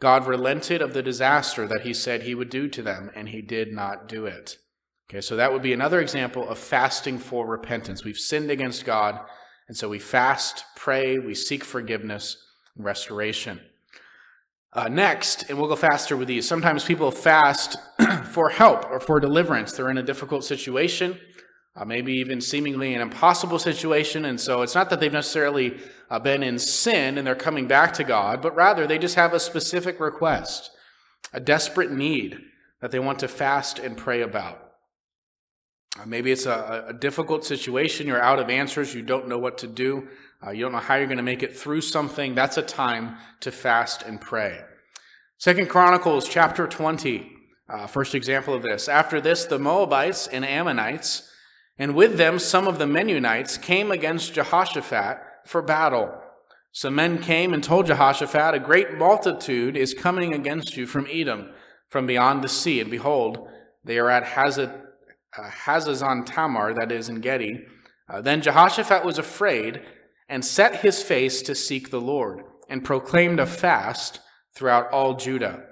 God 0.00 0.26
relented 0.26 0.80
of 0.80 0.94
the 0.94 1.02
disaster 1.02 1.68
that 1.68 1.82
he 1.82 1.92
said 1.92 2.22
he 2.22 2.34
would 2.34 2.48
do 2.50 2.68
to 2.68 2.82
them, 2.82 3.10
and 3.14 3.28
he 3.28 3.42
did 3.42 3.72
not 3.72 4.08
do 4.08 4.24
it. 4.24 4.56
Okay, 5.10 5.20
so 5.20 5.36
that 5.36 5.52
would 5.52 5.62
be 5.62 5.72
another 5.72 6.00
example 6.00 6.48
of 6.48 6.58
fasting 6.58 7.18
for 7.18 7.46
repentance. 7.46 8.02
We've 8.02 8.16
sinned 8.16 8.50
against 8.50 8.86
God, 8.86 9.20
and 9.68 9.76
so 9.76 9.88
we 9.88 9.98
fast, 9.98 10.64
pray, 10.74 11.18
we 11.18 11.34
seek 11.34 11.64
forgiveness 11.64 12.36
restoration. 12.76 13.60
Uh, 14.72 14.88
next, 14.88 15.50
and 15.50 15.58
we'll 15.58 15.68
go 15.68 15.76
faster 15.76 16.16
with 16.16 16.28
these. 16.28 16.46
Sometimes 16.46 16.84
people 16.84 17.10
fast 17.10 17.76
for 18.32 18.50
help 18.50 18.88
or 18.88 19.00
for 19.00 19.18
deliverance. 19.18 19.72
They're 19.72 19.90
in 19.90 19.98
a 19.98 20.02
difficult 20.02 20.44
situation 20.44 21.18
uh, 21.80 21.84
maybe 21.86 22.12
even 22.12 22.42
seemingly 22.42 22.94
an 22.94 23.00
impossible 23.00 23.58
situation. 23.58 24.26
And 24.26 24.38
so 24.38 24.60
it's 24.60 24.74
not 24.74 24.90
that 24.90 25.00
they've 25.00 25.10
necessarily 25.10 25.78
uh, 26.10 26.18
been 26.18 26.42
in 26.42 26.58
sin 26.58 27.16
and 27.16 27.26
they're 27.26 27.34
coming 27.34 27.66
back 27.66 27.94
to 27.94 28.04
God, 28.04 28.42
but 28.42 28.54
rather 28.54 28.86
they 28.86 28.98
just 28.98 29.14
have 29.14 29.32
a 29.32 29.40
specific 29.40 29.98
request, 29.98 30.70
a 31.32 31.40
desperate 31.40 31.90
need 31.90 32.38
that 32.82 32.90
they 32.90 32.98
want 32.98 33.18
to 33.20 33.28
fast 33.28 33.78
and 33.78 33.96
pray 33.96 34.20
about. 34.20 34.58
Uh, 35.98 36.04
maybe 36.04 36.30
it's 36.30 36.44
a, 36.44 36.84
a, 36.88 36.92
difficult 36.92 37.44
situation. 37.44 38.06
You're 38.06 38.22
out 38.22 38.38
of 38.38 38.50
answers. 38.50 38.94
You 38.94 39.02
don't 39.02 39.26
know 39.26 39.38
what 39.38 39.58
to 39.58 39.66
do. 39.66 40.08
Uh, 40.46 40.50
you 40.50 40.62
don't 40.62 40.72
know 40.72 40.78
how 40.78 40.96
you're 40.96 41.06
going 41.06 41.16
to 41.16 41.22
make 41.22 41.42
it 41.42 41.56
through 41.56 41.80
something. 41.80 42.34
That's 42.34 42.58
a 42.58 42.62
time 42.62 43.16
to 43.40 43.50
fast 43.50 44.02
and 44.02 44.20
pray. 44.20 44.60
Second 45.38 45.68
Chronicles 45.68 46.28
chapter 46.28 46.66
20, 46.66 47.32
uh, 47.70 47.86
first 47.86 48.14
example 48.14 48.52
of 48.52 48.62
this. 48.62 48.88
After 48.88 49.20
this, 49.20 49.46
the 49.46 49.58
Moabites 49.58 50.26
and 50.26 50.44
Ammonites, 50.44 51.29
and 51.80 51.94
with 51.94 52.18
them 52.18 52.38
some 52.38 52.68
of 52.68 52.78
the 52.78 52.84
Meunites, 52.84 53.60
came 53.60 53.90
against 53.90 54.34
Jehoshaphat 54.34 55.16
for 55.46 55.62
battle. 55.62 56.12
Some 56.72 56.94
men 56.94 57.18
came 57.18 57.54
and 57.54 57.64
told 57.64 57.86
Jehoshaphat, 57.86 58.54
A 58.54 58.60
great 58.60 58.98
multitude 58.98 59.78
is 59.78 59.94
coming 59.94 60.34
against 60.34 60.76
you 60.76 60.86
from 60.86 61.08
Edom, 61.10 61.48
from 61.88 62.04
beyond 62.04 62.44
the 62.44 62.50
sea, 62.50 62.80
and 62.80 62.90
behold, 62.90 63.48
they 63.82 63.98
are 63.98 64.10
at 64.10 64.24
uh, 64.24 64.68
Hazazon 65.64 66.26
Tamar, 66.26 66.74
that 66.74 66.92
is 66.92 67.08
Engedi. 67.08 67.64
Uh, 68.10 68.20
then 68.20 68.42
Jehoshaphat 68.42 69.02
was 69.02 69.18
afraid 69.18 69.80
and 70.28 70.44
set 70.44 70.82
his 70.82 71.02
face 71.02 71.40
to 71.40 71.54
seek 71.54 71.90
the 71.90 72.00
Lord 72.00 72.42
and 72.68 72.84
proclaimed 72.84 73.40
a 73.40 73.46
fast 73.46 74.20
throughout 74.54 74.92
all 74.92 75.14
Judah. 75.14 75.64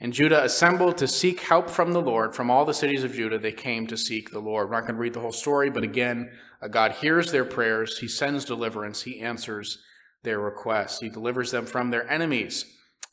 And 0.00 0.12
Judah 0.12 0.44
assembled 0.44 0.96
to 0.98 1.08
seek 1.08 1.40
help 1.40 1.68
from 1.68 1.92
the 1.92 2.00
Lord. 2.00 2.34
From 2.34 2.50
all 2.50 2.64
the 2.64 2.74
cities 2.74 3.02
of 3.02 3.14
Judah, 3.14 3.38
they 3.38 3.52
came 3.52 3.86
to 3.88 3.96
seek 3.96 4.30
the 4.30 4.38
Lord. 4.38 4.68
We're 4.68 4.76
not 4.76 4.82
going 4.82 4.94
to 4.94 5.00
read 5.00 5.14
the 5.14 5.20
whole 5.20 5.32
story, 5.32 5.70
but 5.70 5.82
again, 5.82 6.30
uh, 6.62 6.68
God 6.68 6.92
hears 6.92 7.32
their 7.32 7.44
prayers. 7.44 7.98
He 7.98 8.06
sends 8.06 8.44
deliverance. 8.44 9.02
He 9.02 9.20
answers 9.20 9.78
their 10.22 10.38
requests. 10.38 11.00
He 11.00 11.08
delivers 11.08 11.50
them 11.50 11.66
from 11.66 11.90
their 11.90 12.08
enemies. 12.08 12.64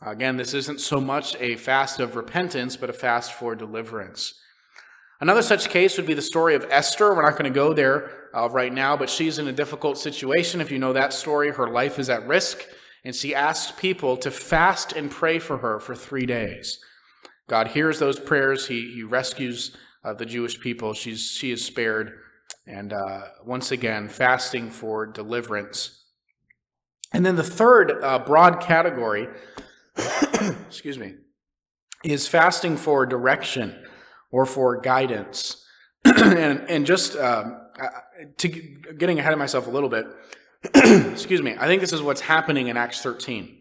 Again, 0.01 0.37
this 0.37 0.53
isn't 0.53 0.79
so 0.79 1.01
much 1.01 1.35
a 1.39 1.55
fast 1.55 1.99
of 1.99 2.15
repentance, 2.15 2.75
but 2.77 2.89
a 2.89 2.93
fast 2.93 3.33
for 3.33 3.55
deliverance. 3.55 4.39
Another 5.21 5.41
such 5.41 5.69
case 5.69 5.97
would 5.97 6.05
be 6.05 6.13
the 6.13 6.21
story 6.21 6.53
of 6.53 6.67
Esther. 6.69 7.15
We're 7.15 7.23
not 7.23 7.37
going 7.37 7.45
to 7.45 7.49
go 7.49 7.73
there 7.73 8.11
uh, 8.35 8.49
right 8.49 8.73
now, 8.73 8.97
but 8.97 9.09
she's 9.09 9.39
in 9.39 9.47
a 9.47 9.53
difficult 9.53 9.97
situation. 9.97 10.61
If 10.61 10.69
you 10.69 10.77
know 10.77 10.93
that 10.93 11.13
story, 11.13 11.51
her 11.51 11.69
life 11.69 11.97
is 11.97 12.09
at 12.09 12.27
risk, 12.27 12.63
and 13.05 13.15
she 13.15 13.35
asks 13.35 13.71
people 13.79 14.17
to 14.17 14.31
fast 14.31 14.91
and 14.91 15.11
pray 15.11 15.37
for 15.37 15.59
her 15.59 15.79
for 15.79 15.95
three 15.95 16.25
days. 16.25 16.79
God 17.47 17.69
hears 17.69 17.99
those 17.99 18.19
prayers. 18.19 18.67
He, 18.67 18.91
he 18.91 19.03
rescues 19.03 19.77
uh, 20.03 20.15
the 20.15 20.25
Jewish 20.25 20.59
people. 20.59 20.95
She's, 20.95 21.21
she 21.21 21.51
is 21.51 21.63
spared. 21.63 22.13
And 22.65 22.91
uh, 22.91 23.21
once 23.45 23.71
again, 23.71 24.09
fasting 24.09 24.71
for 24.71 25.05
deliverance. 25.05 26.03
And 27.13 27.23
then 27.23 27.35
the 27.35 27.43
third 27.43 28.03
uh, 28.03 28.19
broad 28.19 28.59
category, 28.59 29.27
excuse 30.67 30.97
me, 30.97 31.13
is 32.03 32.27
fasting 32.27 32.75
for 32.75 33.05
direction 33.05 33.85
or 34.31 34.47
for 34.47 34.81
guidance. 34.81 35.63
and, 36.05 36.67
and 36.67 36.87
just 36.87 37.15
um, 37.17 37.61
to 38.37 38.49
getting 38.97 39.19
ahead 39.19 39.33
of 39.33 39.37
myself 39.37 39.67
a 39.67 39.69
little 39.71 39.89
bit, 39.89 40.07
excuse 41.11 41.41
me, 41.41 41.55
I 41.59 41.67
think 41.67 41.81
this 41.81 41.93
is 41.93 42.01
what's 42.01 42.21
happening 42.21 42.67
in 42.67 42.77
Acts 42.77 43.01
13. 43.01 43.57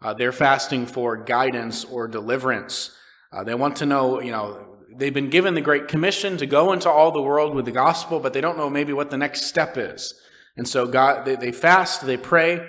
Uh, 0.00 0.14
they're 0.14 0.32
fasting 0.32 0.86
for 0.86 1.16
guidance 1.16 1.84
or 1.84 2.08
deliverance. 2.08 2.96
Uh, 3.32 3.44
they 3.44 3.54
want 3.54 3.76
to 3.76 3.86
know, 3.86 4.20
you 4.20 4.30
know, 4.30 4.76
they've 4.94 5.14
been 5.14 5.30
given 5.30 5.54
the 5.54 5.60
Great 5.60 5.88
Commission 5.88 6.36
to 6.38 6.46
go 6.46 6.72
into 6.72 6.90
all 6.90 7.10
the 7.10 7.22
world 7.22 7.54
with 7.54 7.64
the 7.64 7.72
gospel, 7.72 8.20
but 8.20 8.32
they 8.32 8.40
don't 8.40 8.56
know 8.56 8.70
maybe 8.70 8.92
what 8.92 9.10
the 9.10 9.18
next 9.18 9.42
step 9.42 9.76
is. 9.76 10.14
And 10.56 10.66
so 10.66 10.86
God, 10.86 11.24
they, 11.24 11.36
they 11.36 11.52
fast, 11.52 12.04
they 12.04 12.16
pray, 12.16 12.68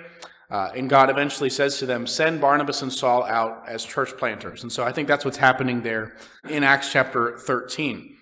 uh, 0.50 0.70
and 0.76 0.90
God 0.90 1.10
eventually 1.10 1.50
says 1.50 1.78
to 1.78 1.86
them, 1.86 2.06
Send 2.06 2.40
Barnabas 2.40 2.82
and 2.82 2.92
Saul 2.92 3.24
out 3.24 3.68
as 3.68 3.84
church 3.84 4.16
planters. 4.16 4.62
And 4.62 4.72
so 4.72 4.84
I 4.84 4.92
think 4.92 5.06
that's 5.08 5.24
what's 5.24 5.36
happening 5.36 5.82
there 5.82 6.16
in 6.48 6.64
Acts 6.64 6.92
chapter 6.92 7.38
13. 7.38 8.16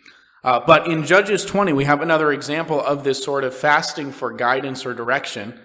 Uh, 0.45 0.61
but 0.65 0.87
in 0.87 1.05
Judges 1.05 1.45
20, 1.45 1.73
we 1.73 1.85
have 1.85 2.01
another 2.01 2.33
example 2.33 2.81
of 2.81 3.05
this 3.05 3.23
sort 3.23 3.45
of 3.45 3.55
fasting 3.55 4.13
for 4.13 4.33
guidance 4.33 4.87
or 4.87 4.95
direction. 4.95 5.59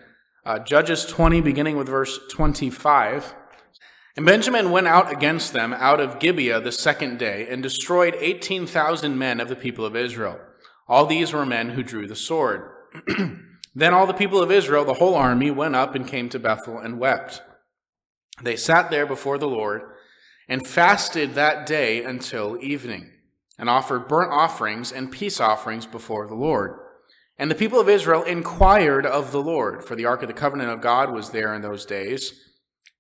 Uh, 0.46 0.60
Judges 0.60 1.06
20, 1.06 1.42
beginning 1.42 1.78
with 1.78 1.88
verse 1.88 2.20
25. 2.32 3.36
And 4.16 4.26
Benjamin 4.26 4.72
went 4.72 4.88
out 4.88 5.12
against 5.12 5.54
them 5.54 5.74
out 5.74 6.00
of 6.00 6.20
Gibeah 6.20 6.60
the 6.60 6.72
second 6.72 7.18
day 7.18 7.48
and 7.50 7.64
destroyed 7.64 8.16
18,000 8.20 9.18
men 9.18 9.40
of 9.40 9.50
the 9.50 9.56
people 9.56 9.86
of 9.86 9.96
Israel. 9.96 10.40
All 10.88 11.06
these 11.06 11.34
were 11.34 11.46
men 11.46 11.70
who 11.70 11.84
drew 11.84 12.08
the 12.08 12.16
sword. 12.16 12.70
Then 13.76 13.94
all 13.94 14.06
the 14.06 14.14
people 14.14 14.42
of 14.42 14.52
Israel, 14.52 14.86
the 14.86 14.96
whole 14.96 15.16
army, 15.16 15.50
went 15.50 15.76
up 15.76 15.96
and 15.96 16.08
came 16.08 16.30
to 16.30 16.40
Bethel 16.40 16.78
and 16.78 17.00
wept. 17.00 17.42
They 18.42 18.56
sat 18.56 18.92
there 18.92 19.06
before 19.06 19.38
the 19.38 19.48
Lord 19.48 19.82
and 20.48 20.68
fasted 20.68 21.34
that 21.34 21.66
day 21.66 22.04
until 22.04 22.58
evening, 22.62 23.12
and 23.58 23.70
offered 23.70 24.08
burnt 24.08 24.32
offerings 24.32 24.92
and 24.92 25.12
peace 25.12 25.40
offerings 25.40 25.86
before 25.86 26.28
the 26.28 26.36
Lord. 26.36 26.80
And 27.38 27.50
the 27.50 27.56
people 27.56 27.80
of 27.80 27.90
Israel 27.90 28.24
inquired 28.24 29.06
of 29.06 29.32
the 29.32 29.42
Lord, 29.42 29.84
for 29.84 29.96
the 29.96 30.06
ark 30.06 30.22
of 30.22 30.28
the 30.28 30.34
covenant 30.34 30.70
of 30.70 30.82
God 30.82 31.12
was 31.12 31.32
there 31.32 31.54
in 31.54 31.62
those 31.62 31.86
days. 31.86 32.34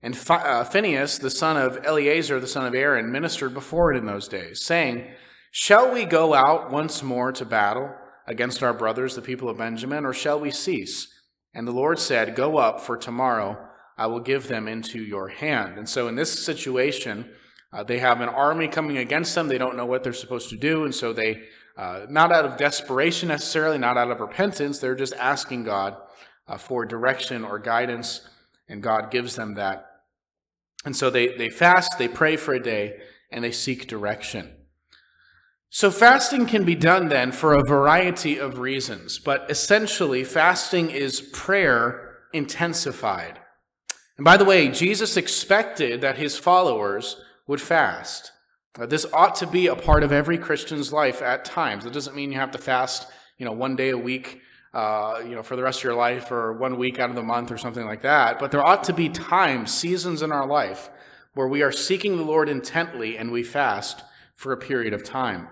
And 0.02 0.18
uh, 0.30 0.64
Phinehas, 0.64 1.20
the 1.20 1.30
son 1.30 1.56
of 1.56 1.80
Eleazar, 1.86 2.40
the 2.40 2.48
son 2.48 2.66
of 2.66 2.76
Aaron, 2.76 3.12
ministered 3.12 3.54
before 3.54 3.94
it 3.94 3.98
in 3.98 4.06
those 4.06 4.28
days, 4.28 4.64
saying, 4.64 5.08
Shall 5.52 5.94
we 5.94 6.06
go 6.06 6.34
out 6.34 6.72
once 6.72 7.04
more 7.04 7.32
to 7.32 7.46
battle? 7.46 7.94
against 8.28 8.64
our 8.64 8.74
brothers, 8.74 9.16
the 9.16 9.22
people 9.22 9.50
of 9.50 9.58
Benjamin, 9.58 10.06
or 10.06 10.14
shall 10.14 10.40
we 10.40 10.52
cease? 10.52 11.08
And 11.54 11.68
the 11.68 11.72
Lord 11.72 12.00
said, 12.00 12.36
Go 12.36 12.58
up, 12.58 12.82
for 12.82 12.98
tomorrow 12.98 13.58
I 13.98 14.08
will 14.08 14.20
give 14.20 14.48
them 14.48 14.68
into 14.68 15.02
your 15.02 15.30
hand. 15.30 15.78
And 15.78 15.88
so 15.88 16.08
in 16.08 16.16
this 16.16 16.44
situation, 16.44 17.30
uh, 17.74 17.84
they 17.84 18.00
have 18.00 18.22
an 18.22 18.30
army 18.30 18.68
coming 18.68 18.98
against 18.98 19.34
them. 19.34 19.48
They 19.48 19.58
don't 19.58 19.76
know 19.76 19.86
what 19.86 20.04
they're 20.04 20.14
supposed 20.14 20.50
to 20.50 20.58
do. 20.58 20.84
And 20.84 20.94
so 20.94 21.12
they, 21.12 21.44
uh, 21.76 22.06
not 22.08 22.32
out 22.32 22.46
of 22.46 22.58
desperation 22.58 23.30
necessarily, 23.30 23.80
not 23.80 23.98
out 23.98 24.12
of 24.12 24.20
repentance, 24.20 24.78
they're 24.78 24.96
just 24.96 25.16
asking 25.16 25.64
God 25.64 25.98
uh, 26.48 26.58
for 26.58 26.86
direction 26.86 27.44
or 27.44 27.58
guidance, 27.58 28.28
and 28.68 28.84
God 28.84 29.10
gives 29.10 29.36
them 29.36 29.56
that. 29.56 29.90
And 30.86 30.96
so 30.96 31.10
they, 31.10 31.36
they 31.36 31.50
fast, 31.50 31.98
they 31.98 32.08
pray 32.08 32.36
for 32.36 32.54
a 32.54 32.62
day, 32.62 33.00
and 33.32 33.44
they 33.44 33.52
seek 33.52 33.88
direction. 33.88 34.54
So, 35.70 35.90
fasting 35.90 36.46
can 36.46 36.66
be 36.66 36.76
done 36.76 37.08
then 37.08 37.32
for 37.32 37.54
a 37.54 37.64
variety 37.64 38.38
of 38.38 38.60
reasons, 38.60 39.18
but 39.18 39.50
essentially, 39.50 40.24
fasting 40.24 40.92
is 40.92 41.20
prayer 41.20 42.20
intensified. 42.32 43.40
And 44.18 44.24
by 44.24 44.38
the 44.38 44.46
way, 44.46 44.68
Jesus 44.68 45.18
expected 45.18 46.02
that 46.02 46.20
his 46.20 46.38
followers 46.38 47.16
would 47.48 47.62
fast. 47.62 48.32
Uh, 48.80 48.86
this 48.86 49.06
ought 49.14 49.36
to 49.36 49.48
be 49.48 49.68
a 49.68 49.76
part 49.76 50.04
of 50.04 50.12
every 50.12 50.38
Christian's 50.38 50.92
life 50.92 51.22
at 51.22 51.46
times. 51.46 51.86
It 51.86 51.94
doesn't 51.94 52.16
mean 52.16 52.32
you 52.32 52.40
have 52.40 52.52
to 52.52 52.58
fast, 52.58 53.08
you 53.38 53.46
know, 53.46 53.52
one 53.52 53.76
day 53.76 53.90
a 53.90 53.98
week, 53.98 54.42
uh, 54.74 55.22
you 55.24 55.36
know, 55.36 55.44
for 55.44 55.56
the 55.56 55.62
rest 55.62 55.80
of 55.80 55.84
your 55.84 55.96
life 55.96 56.32
or 56.32 56.54
one 56.54 56.78
week 56.78 57.00
out 57.00 57.10
of 57.10 57.16
the 57.16 57.22
month 57.22 57.52
or 57.52 57.58
something 57.58 57.86
like 57.86 58.02
that. 58.02 58.40
But 58.40 58.52
there 58.52 58.66
ought 58.66 58.84
to 58.86 58.94
be 58.94 59.10
times, 59.10 59.72
seasons 59.72 60.22
in 60.22 60.32
our 60.32 60.48
life 60.48 60.90
where 61.36 61.48
we 61.48 61.62
are 61.62 61.72
seeking 61.72 62.18
the 62.18 62.24
Lord 62.24 62.50
intently 62.50 63.18
and 63.18 63.32
we 63.32 63.44
fast 63.44 64.04
for 64.34 64.52
a 64.52 64.58
period 64.58 64.94
of 64.94 65.04
time. 65.04 65.48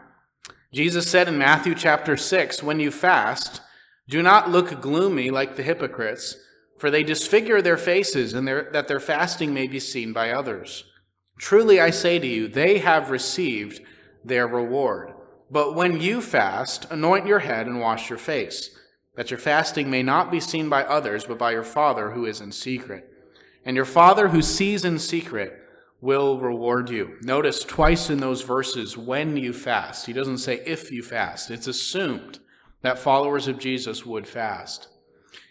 Jesus 0.72 1.10
said 1.10 1.28
in 1.28 1.38
Matthew 1.38 1.76
chapter 1.76 2.16
6, 2.16 2.64
When 2.64 2.80
you 2.80 2.92
fast, 2.92 3.62
do 4.08 4.24
not 4.24 4.50
look 4.50 4.82
gloomy 4.82 5.30
like 5.30 5.56
the 5.56 5.64
hypocrites, 5.64 6.38
for 6.78 6.90
they 6.90 7.04
disfigure 7.04 7.62
their 7.62 7.78
faces, 7.78 8.34
and 8.34 8.48
their, 8.48 8.70
that 8.72 8.88
their 8.88 9.00
fasting 9.00 9.54
may 9.54 9.68
be 9.68 9.80
seen 9.80 10.14
by 10.14 10.32
others. 10.32 10.86
Truly 11.42 11.82
I 11.82 11.90
say 11.90 12.20
to 12.20 12.28
you, 12.28 12.48
they 12.48 12.78
have 12.78 13.10
received 13.10 13.82
their 14.24 14.48
reward. 14.48 15.12
But 15.50 15.74
when 15.74 16.00
you 16.00 16.22
fast, 16.22 16.86
anoint 16.92 17.26
your 17.26 17.40
head 17.40 17.66
and 17.66 17.80
wash 17.80 18.12
your 18.12 18.20
face, 18.20 18.70
that 19.16 19.32
your 19.32 19.40
fasting 19.40 19.90
may 19.90 20.04
not 20.04 20.30
be 20.30 20.40
seen 20.40 20.70
by 20.70 20.84
others, 20.84 21.26
but 21.26 21.40
by 21.40 21.52
your 21.52 21.64
Father 21.64 22.12
who 22.12 22.26
is 22.26 22.42
in 22.42 22.52
secret. 22.52 23.10
And 23.66 23.76
your 23.76 23.86
Father 23.86 24.28
who 24.30 24.44
sees 24.44 24.86
in 24.86 25.00
secret 25.00 25.60
will 26.00 26.40
reward 26.40 26.92
you. 26.92 27.18
Notice 27.22 27.64
twice 27.64 28.12
in 28.12 28.20
those 28.20 28.44
verses 28.44 28.96
when 28.96 29.36
you 29.36 29.52
fast. 29.52 30.06
He 30.06 30.14
doesn't 30.14 30.38
say 30.38 30.62
if 30.68 30.92
you 30.92 31.02
fast. 31.02 31.50
It's 31.50 31.68
assumed 31.68 32.38
that 32.84 33.00
followers 33.00 33.48
of 33.48 33.58
Jesus 33.58 34.06
would 34.06 34.28
fast. 34.28 34.90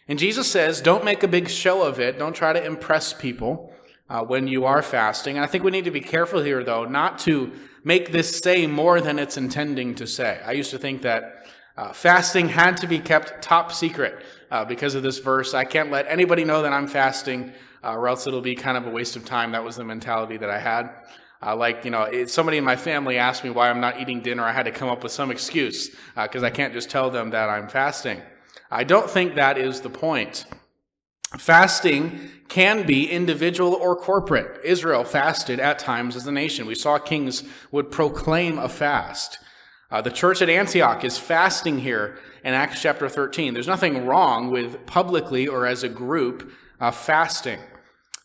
And 0.06 0.20
Jesus 0.20 0.48
says, 0.48 0.80
don't 0.80 1.04
make 1.04 1.24
a 1.24 1.28
big 1.28 1.48
show 1.48 1.82
of 1.82 1.98
it. 1.98 2.16
Don't 2.16 2.34
try 2.34 2.52
to 2.52 2.64
impress 2.64 3.12
people 3.12 3.69
uh, 4.10 4.24
when 4.24 4.48
you 4.48 4.64
are 4.64 4.82
fasting. 4.82 5.36
And 5.36 5.44
I 5.44 5.46
think 5.46 5.62
we 5.64 5.70
need 5.70 5.84
to 5.84 5.90
be 5.90 6.00
careful 6.00 6.42
here, 6.42 6.62
though, 6.64 6.84
not 6.84 7.18
to 7.20 7.52
make 7.84 8.12
this 8.12 8.38
say 8.38 8.66
more 8.66 9.00
than 9.00 9.18
it's 9.18 9.36
intending 9.36 9.94
to 9.94 10.06
say. 10.06 10.40
I 10.44 10.52
used 10.52 10.72
to 10.72 10.78
think 10.78 11.02
that 11.02 11.46
uh, 11.76 11.92
fasting 11.92 12.48
had 12.48 12.76
to 12.78 12.86
be 12.86 12.98
kept 12.98 13.40
top 13.40 13.72
secret 13.72 14.22
uh, 14.50 14.64
because 14.64 14.94
of 14.94 15.02
this 15.02 15.18
verse. 15.18 15.54
I 15.54 15.64
can't 15.64 15.90
let 15.90 16.06
anybody 16.08 16.44
know 16.44 16.60
that 16.62 16.72
I'm 16.72 16.88
fasting 16.88 17.52
uh, 17.82 17.94
or 17.94 18.08
else 18.08 18.26
it'll 18.26 18.40
be 18.40 18.54
kind 18.54 18.76
of 18.76 18.86
a 18.86 18.90
waste 18.90 19.16
of 19.16 19.24
time. 19.24 19.52
That 19.52 19.64
was 19.64 19.76
the 19.76 19.84
mentality 19.84 20.36
that 20.36 20.50
I 20.50 20.58
had. 20.58 20.90
Uh, 21.42 21.56
like, 21.56 21.84
you 21.84 21.90
know, 21.90 22.02
it, 22.02 22.28
somebody 22.28 22.58
in 22.58 22.64
my 22.64 22.76
family 22.76 23.16
asked 23.16 23.44
me 23.44 23.50
why 23.50 23.70
I'm 23.70 23.80
not 23.80 23.98
eating 23.98 24.20
dinner. 24.20 24.42
I 24.42 24.52
had 24.52 24.64
to 24.64 24.72
come 24.72 24.90
up 24.90 25.02
with 25.02 25.12
some 25.12 25.30
excuse 25.30 25.96
because 26.14 26.42
uh, 26.42 26.46
I 26.46 26.50
can't 26.50 26.74
just 26.74 26.90
tell 26.90 27.10
them 27.10 27.30
that 27.30 27.48
I'm 27.48 27.68
fasting. 27.68 28.20
I 28.70 28.84
don't 28.84 29.08
think 29.08 29.36
that 29.36 29.56
is 29.56 29.80
the 29.80 29.88
point. 29.88 30.44
Fasting 31.38 32.28
can 32.48 32.84
be 32.84 33.08
individual 33.08 33.74
or 33.74 33.94
corporate. 33.94 34.60
Israel 34.64 35.04
fasted 35.04 35.60
at 35.60 35.78
times 35.78 36.16
as 36.16 36.26
a 36.26 36.32
nation. 36.32 36.66
We 36.66 36.74
saw 36.74 36.98
kings 36.98 37.44
would 37.70 37.92
proclaim 37.92 38.58
a 38.58 38.68
fast. 38.68 39.38
Uh, 39.90 40.00
the 40.00 40.10
church 40.10 40.42
at 40.42 40.50
Antioch 40.50 41.04
is 41.04 41.18
fasting 41.18 41.78
here 41.78 42.18
in 42.44 42.54
Acts 42.54 42.82
chapter 42.82 43.08
13. 43.08 43.54
There's 43.54 43.68
nothing 43.68 44.06
wrong 44.06 44.50
with 44.50 44.86
publicly 44.86 45.46
or 45.46 45.66
as 45.66 45.84
a 45.84 45.88
group 45.88 46.52
uh, 46.80 46.90
fasting. 46.90 47.60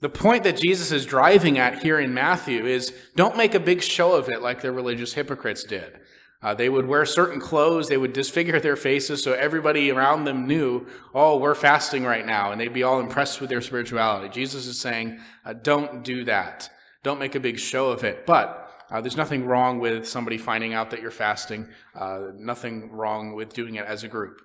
The 0.02 0.10
point 0.10 0.44
that 0.44 0.58
Jesus 0.58 0.92
is 0.92 1.06
driving 1.06 1.58
at 1.58 1.84
here 1.84 2.00
in 2.00 2.14
Matthew 2.14 2.66
is 2.66 2.94
don't 3.16 3.38
make 3.38 3.54
a 3.54 3.60
big 3.60 3.82
show 3.82 4.14
of 4.16 4.30
it 4.30 4.42
like 4.42 4.62
the 4.62 4.72
religious 4.72 5.14
hypocrites 5.14 5.64
did. 5.64 6.00
Uh, 6.46 6.54
they 6.54 6.70
would 6.70 6.86
wear 6.86 7.08
certain 7.08 7.40
clothes, 7.40 7.90
they 7.90 7.98
would 7.98 8.14
disfigure 8.14 8.60
their 8.60 8.76
faces 8.76 9.24
so 9.24 9.34
everybody 9.34 9.90
around 9.90 10.26
them 10.26 10.46
knew, 10.46 10.86
oh, 11.16 11.36
we're 11.38 11.56
fasting 11.56 12.04
right 12.04 12.24
now, 12.24 12.52
and 12.52 12.62
they'd 12.62 12.72
be 12.72 12.84
all 12.84 13.00
impressed 13.00 13.42
with 13.42 13.50
their 13.50 13.64
spirituality. 13.64 14.30
Jesus 14.30 14.68
is 14.68 14.80
saying, 14.80 15.20
uh, 15.44 15.54
don't 15.54 16.04
do 16.04 16.24
that. 16.26 16.70
Don't 17.02 17.18
make 17.18 17.34
a 17.34 17.40
big 17.40 17.58
show 17.58 17.90
of 17.90 18.04
it. 18.04 18.28
But 18.28 18.72
uh, 18.92 19.02
there's 19.02 19.18
nothing 19.18 19.46
wrong 19.46 19.80
with 19.80 20.08
somebody 20.08 20.38
finding 20.38 20.76
out 20.76 20.92
that 20.92 21.02
you're 21.02 21.10
fasting, 21.10 21.68
uh, 21.96 22.28
nothing 22.36 22.92
wrong 22.92 23.34
with 23.34 23.52
doing 23.52 23.74
it 23.74 23.86
as 23.88 24.04
a 24.04 24.08
group. 24.08 24.40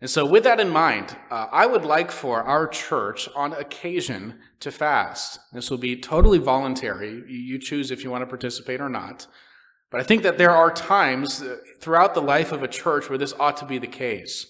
And 0.00 0.08
so, 0.08 0.24
with 0.24 0.44
that 0.44 0.60
in 0.60 0.68
mind, 0.68 1.16
uh, 1.32 1.48
I 1.50 1.66
would 1.66 1.84
like 1.84 2.12
for 2.12 2.42
our 2.42 2.68
church 2.68 3.28
on 3.34 3.54
occasion 3.54 4.38
to 4.60 4.70
fast. 4.70 5.40
This 5.52 5.68
will 5.68 5.78
be 5.78 6.00
totally 6.00 6.38
voluntary. 6.38 7.24
You 7.26 7.58
choose 7.58 7.90
if 7.90 8.04
you 8.04 8.10
want 8.10 8.22
to 8.22 8.26
participate 8.26 8.80
or 8.80 8.88
not. 8.88 9.26
But 9.94 10.00
I 10.00 10.06
think 10.06 10.24
that 10.24 10.38
there 10.38 10.50
are 10.50 10.72
times 10.72 11.40
uh, 11.40 11.58
throughout 11.78 12.14
the 12.14 12.20
life 12.20 12.50
of 12.50 12.64
a 12.64 12.66
church 12.66 13.08
where 13.08 13.16
this 13.16 13.32
ought 13.38 13.56
to 13.58 13.64
be 13.64 13.78
the 13.78 13.86
case. 13.86 14.44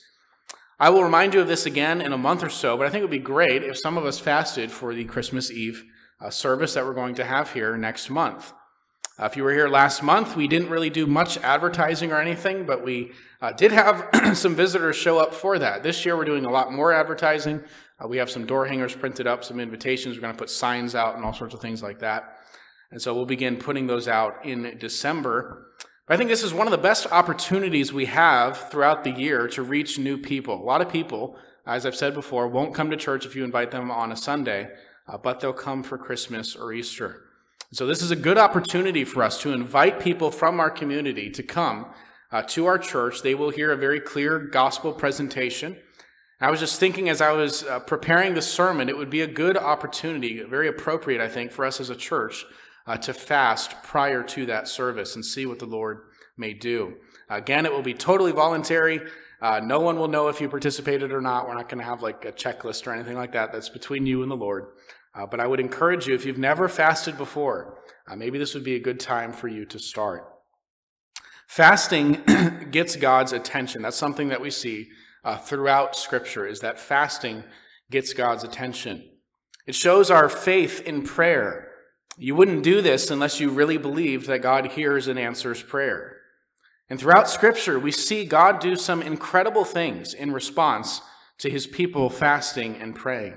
I 0.80 0.88
will 0.88 1.04
remind 1.04 1.34
you 1.34 1.42
of 1.42 1.48
this 1.48 1.66
again 1.66 2.00
in 2.00 2.14
a 2.14 2.16
month 2.16 2.42
or 2.42 2.48
so, 2.48 2.78
but 2.78 2.86
I 2.86 2.88
think 2.88 3.02
it 3.02 3.04
would 3.04 3.10
be 3.10 3.18
great 3.18 3.62
if 3.62 3.76
some 3.78 3.98
of 3.98 4.06
us 4.06 4.18
fasted 4.18 4.72
for 4.72 4.94
the 4.94 5.04
Christmas 5.04 5.50
Eve 5.50 5.84
uh, 6.18 6.30
service 6.30 6.72
that 6.72 6.86
we're 6.86 6.94
going 6.94 7.14
to 7.16 7.26
have 7.26 7.52
here 7.52 7.76
next 7.76 8.08
month. 8.08 8.54
Uh, 9.20 9.26
if 9.26 9.36
you 9.36 9.44
were 9.44 9.52
here 9.52 9.68
last 9.68 10.02
month, 10.02 10.34
we 10.34 10.48
didn't 10.48 10.70
really 10.70 10.88
do 10.88 11.06
much 11.06 11.36
advertising 11.36 12.10
or 12.10 12.18
anything, 12.18 12.64
but 12.64 12.82
we 12.82 13.12
uh, 13.42 13.52
did 13.52 13.70
have 13.70 14.08
some 14.32 14.54
visitors 14.54 14.96
show 14.96 15.18
up 15.18 15.34
for 15.34 15.58
that. 15.58 15.82
This 15.82 16.06
year, 16.06 16.16
we're 16.16 16.24
doing 16.24 16.46
a 16.46 16.50
lot 16.50 16.72
more 16.72 16.90
advertising. 16.90 17.62
Uh, 18.02 18.08
we 18.08 18.16
have 18.16 18.30
some 18.30 18.46
door 18.46 18.64
hangers 18.64 18.96
printed 18.96 19.26
up, 19.26 19.44
some 19.44 19.60
invitations. 19.60 20.16
We're 20.16 20.22
going 20.22 20.32
to 20.32 20.38
put 20.38 20.48
signs 20.48 20.94
out 20.94 21.16
and 21.16 21.22
all 21.24 21.34
sorts 21.34 21.52
of 21.52 21.60
things 21.60 21.82
like 21.82 21.98
that. 21.98 22.33
And 22.94 23.02
so 23.02 23.12
we'll 23.12 23.26
begin 23.26 23.56
putting 23.56 23.88
those 23.88 24.06
out 24.06 24.46
in 24.46 24.76
December. 24.78 25.66
I 26.06 26.16
think 26.16 26.30
this 26.30 26.44
is 26.44 26.54
one 26.54 26.68
of 26.68 26.70
the 26.70 26.78
best 26.78 27.08
opportunities 27.10 27.92
we 27.92 28.04
have 28.04 28.70
throughout 28.70 29.02
the 29.02 29.10
year 29.10 29.48
to 29.48 29.64
reach 29.64 29.98
new 29.98 30.16
people. 30.16 30.54
A 30.54 30.62
lot 30.62 30.80
of 30.80 30.88
people, 30.88 31.36
as 31.66 31.84
I've 31.84 31.96
said 31.96 32.14
before, 32.14 32.46
won't 32.46 32.72
come 32.72 32.92
to 32.92 32.96
church 32.96 33.26
if 33.26 33.34
you 33.34 33.42
invite 33.42 33.72
them 33.72 33.90
on 33.90 34.12
a 34.12 34.16
Sunday, 34.16 34.68
uh, 35.08 35.18
but 35.18 35.40
they'll 35.40 35.52
come 35.52 35.82
for 35.82 35.98
Christmas 35.98 36.54
or 36.54 36.72
Easter. 36.72 37.24
So, 37.72 37.84
this 37.84 38.00
is 38.00 38.12
a 38.12 38.16
good 38.16 38.38
opportunity 38.38 39.04
for 39.04 39.24
us 39.24 39.40
to 39.42 39.52
invite 39.52 39.98
people 39.98 40.30
from 40.30 40.60
our 40.60 40.70
community 40.70 41.30
to 41.30 41.42
come 41.42 41.86
uh, 42.30 42.42
to 42.42 42.66
our 42.66 42.78
church. 42.78 43.22
They 43.22 43.34
will 43.34 43.50
hear 43.50 43.72
a 43.72 43.76
very 43.76 43.98
clear 43.98 44.38
gospel 44.38 44.92
presentation. 44.92 45.78
I 46.40 46.52
was 46.52 46.60
just 46.60 46.78
thinking 46.78 47.08
as 47.08 47.20
I 47.20 47.32
was 47.32 47.64
uh, 47.64 47.80
preparing 47.80 48.34
the 48.34 48.42
sermon, 48.42 48.88
it 48.88 48.96
would 48.96 49.10
be 49.10 49.22
a 49.22 49.26
good 49.26 49.56
opportunity, 49.56 50.40
very 50.44 50.68
appropriate, 50.68 51.20
I 51.20 51.28
think, 51.28 51.50
for 51.50 51.64
us 51.64 51.80
as 51.80 51.90
a 51.90 51.96
church 51.96 52.44
uh, 52.86 52.96
to 52.98 53.14
fast 53.14 53.82
prior 53.82 54.22
to 54.22 54.46
that 54.46 54.68
service 54.68 55.14
and 55.14 55.24
see 55.24 55.46
what 55.46 55.58
the 55.58 55.66
Lord 55.66 56.02
may 56.36 56.52
do. 56.52 56.94
Again, 57.28 57.66
it 57.66 57.72
will 57.72 57.82
be 57.82 57.94
totally 57.94 58.32
voluntary. 58.32 59.00
Uh, 59.40 59.60
no 59.62 59.80
one 59.80 59.98
will 59.98 60.08
know 60.08 60.28
if 60.28 60.40
you 60.40 60.48
participated 60.48 61.12
or 61.12 61.20
not. 61.20 61.46
We're 61.46 61.54
not 61.54 61.68
going 61.68 61.78
to 61.78 61.84
have 61.84 62.02
like 62.02 62.24
a 62.24 62.32
checklist 62.32 62.86
or 62.86 62.92
anything 62.92 63.16
like 63.16 63.32
that. 63.32 63.52
That's 63.52 63.68
between 63.68 64.06
you 64.06 64.22
and 64.22 64.30
the 64.30 64.36
Lord. 64.36 64.66
Uh, 65.14 65.26
but 65.26 65.40
I 65.40 65.46
would 65.46 65.60
encourage 65.60 66.06
you, 66.06 66.14
if 66.14 66.24
you've 66.24 66.38
never 66.38 66.68
fasted 66.68 67.16
before, 67.16 67.78
uh, 68.08 68.16
maybe 68.16 68.38
this 68.38 68.54
would 68.54 68.64
be 68.64 68.74
a 68.74 68.80
good 68.80 68.98
time 68.98 69.32
for 69.32 69.48
you 69.48 69.64
to 69.66 69.78
start. 69.78 70.28
Fasting 71.46 72.22
gets 72.70 72.96
God's 72.96 73.32
attention. 73.32 73.82
That's 73.82 73.96
something 73.96 74.28
that 74.28 74.40
we 74.40 74.50
see 74.50 74.88
uh, 75.24 75.36
throughout 75.36 75.94
Scripture, 75.94 76.46
is 76.46 76.60
that 76.60 76.80
fasting 76.80 77.44
gets 77.90 78.12
God's 78.12 78.44
attention. 78.44 79.08
It 79.66 79.74
shows 79.74 80.10
our 80.10 80.28
faith 80.28 80.80
in 80.80 81.02
prayer. 81.02 81.70
You 82.16 82.34
wouldn't 82.34 82.62
do 82.62 82.80
this 82.80 83.10
unless 83.10 83.40
you 83.40 83.50
really 83.50 83.76
believed 83.76 84.26
that 84.26 84.42
God 84.42 84.72
hears 84.72 85.08
and 85.08 85.18
answers 85.18 85.62
prayer. 85.62 86.18
And 86.88 87.00
throughout 87.00 87.28
Scripture, 87.28 87.78
we 87.78 87.90
see 87.90 88.24
God 88.24 88.60
do 88.60 88.76
some 88.76 89.02
incredible 89.02 89.64
things 89.64 90.14
in 90.14 90.32
response 90.32 91.00
to 91.38 91.50
his 91.50 91.66
people 91.66 92.10
fasting 92.10 92.76
and 92.76 92.94
praying 92.94 93.36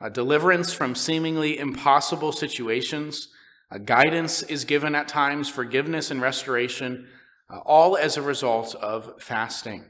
a 0.00 0.10
deliverance 0.10 0.72
from 0.72 0.94
seemingly 0.94 1.58
impossible 1.58 2.30
situations. 2.30 3.28
A 3.70 3.78
guidance 3.78 4.42
is 4.42 4.64
given 4.64 4.94
at 4.94 5.08
times, 5.08 5.48
forgiveness 5.48 6.10
and 6.10 6.20
restoration, 6.20 7.08
uh, 7.48 7.58
all 7.60 7.96
as 7.96 8.16
a 8.16 8.22
result 8.22 8.74
of 8.74 9.22
fasting. 9.22 9.84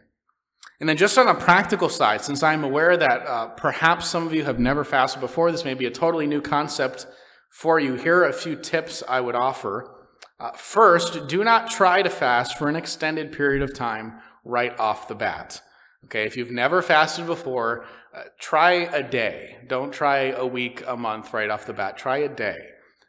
And 0.79 0.89
then, 0.89 0.97
just 0.97 1.19
on 1.19 1.27
a 1.27 1.35
practical 1.35 1.89
side, 1.89 2.23
since 2.23 2.43
I'm 2.43 2.63
aware 2.63 2.97
that 2.97 3.27
uh, 3.27 3.49
perhaps 3.49 4.07
some 4.07 4.27
of 4.27 4.33
you 4.33 4.45
have 4.45 4.59
never 4.59 4.85
fasted 4.85 5.21
before, 5.21 5.51
this 5.51 5.65
may 5.65 5.75
be 5.75 5.87
a 5.87 5.91
totally 5.91 6.27
new 6.27 6.41
concept 6.41 7.07
for 7.55 7.79
you. 7.79 7.95
Here 7.95 8.19
are 8.19 8.29
a 8.29 8.33
few 8.33 8.57
tips 8.57 9.05
I 9.09 9.21
would 9.21 9.37
offer. 9.37 9.89
Uh, 10.41 10.51
first, 10.57 11.29
do 11.29 11.45
not 11.45 11.71
try 11.71 12.03
to 12.03 12.11
fast 12.11 12.59
for 12.59 12.69
an 12.69 12.75
extended 12.75 13.31
period 13.31 13.63
of 13.63 13.73
time 13.73 14.21
right 14.45 14.77
off 14.81 15.07
the 15.07 15.15
bat. 15.15 15.63
Okay, 16.07 16.25
if 16.25 16.37
you've 16.37 16.51
never 16.51 16.83
fasted 16.83 17.27
before, 17.27 17.87
uh, 18.13 18.23
try 18.41 18.73
a 18.73 19.09
day. 19.09 19.59
Don't 19.69 19.93
try 19.93 20.33
a 20.33 20.45
week, 20.45 20.83
a 20.85 20.97
month 20.97 21.33
right 21.33 21.49
off 21.49 21.65
the 21.65 21.73
bat. 21.73 21.97
Try 21.97 22.19
a 22.19 22.29
day. 22.29 22.59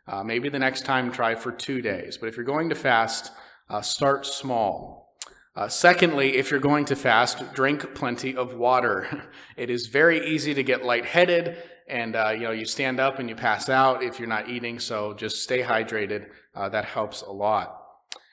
Uh, 0.07 0.23
maybe 0.23 0.47
the 0.47 0.59
next 0.59 0.85
time 0.85 1.11
try 1.11 1.33
for 1.33 1.51
two 1.51 1.81
days. 1.81 2.15
But 2.15 2.27
if 2.27 2.35
you're 2.35 2.45
going 2.45 2.69
to 2.69 2.75
fast, 2.75 3.31
uh, 3.67 3.81
start 3.81 4.27
small. 4.27 5.17
Uh, 5.55 5.67
secondly, 5.69 6.37
if 6.37 6.51
you're 6.51 6.59
going 6.59 6.85
to 6.85 6.95
fast, 6.95 7.51
drink 7.55 7.95
plenty 7.95 8.35
of 8.35 8.53
water. 8.53 9.23
It 9.57 9.69
is 9.69 9.87
very 9.87 10.27
easy 10.27 10.53
to 10.53 10.63
get 10.63 10.85
lightheaded, 10.85 11.57
and 11.87 12.15
uh, 12.15 12.29
you 12.29 12.41
know 12.41 12.51
you 12.51 12.65
stand 12.65 12.99
up 12.99 13.19
and 13.19 13.29
you 13.29 13.35
pass 13.35 13.69
out 13.69 14.03
if 14.03 14.19
you're 14.19 14.27
not 14.27 14.49
eating. 14.49 14.79
So 14.79 15.13
just 15.13 15.43
stay 15.43 15.61
hydrated. 15.61 16.27
Uh, 16.53 16.69
that 16.69 16.85
helps 16.85 17.21
a 17.21 17.31
lot. 17.31 17.81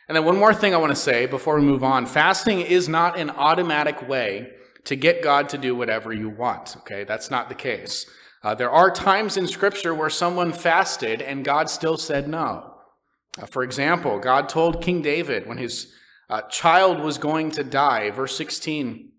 And 0.08 0.16
then 0.16 0.24
one 0.24 0.38
more 0.38 0.54
thing 0.54 0.74
I 0.74 0.78
want 0.78 0.92
to 0.92 0.96
say 0.96 1.26
before 1.26 1.56
we 1.56 1.62
move 1.62 1.84
on. 1.84 2.06
Fasting 2.06 2.60
is 2.60 2.88
not 2.88 3.18
an 3.18 3.30
automatic 3.30 4.08
way 4.08 4.50
to 4.84 4.96
get 4.96 5.22
God 5.22 5.48
to 5.50 5.58
do 5.58 5.76
whatever 5.76 6.12
you 6.12 6.28
want. 6.28 6.76
Okay, 6.78 7.04
that's 7.04 7.30
not 7.30 7.48
the 7.48 7.54
case. 7.54 8.06
Uh, 8.42 8.54
there 8.54 8.70
are 8.70 8.90
times 8.90 9.36
in 9.36 9.46
Scripture 9.46 9.94
where 9.94 10.10
someone 10.10 10.52
fasted 10.52 11.22
and 11.22 11.44
God 11.44 11.70
still 11.70 11.96
said 11.96 12.28
no. 12.28 12.74
Uh, 13.40 13.46
for 13.46 13.62
example, 13.62 14.18
God 14.18 14.48
told 14.48 14.82
King 14.82 15.00
David 15.00 15.46
when 15.46 15.58
his 15.58 15.92
uh, 16.28 16.42
child 16.42 17.00
was 17.00 17.18
going 17.18 17.50
to 17.52 17.62
die, 17.62 18.10
verse 18.10 18.36
16 18.36 19.12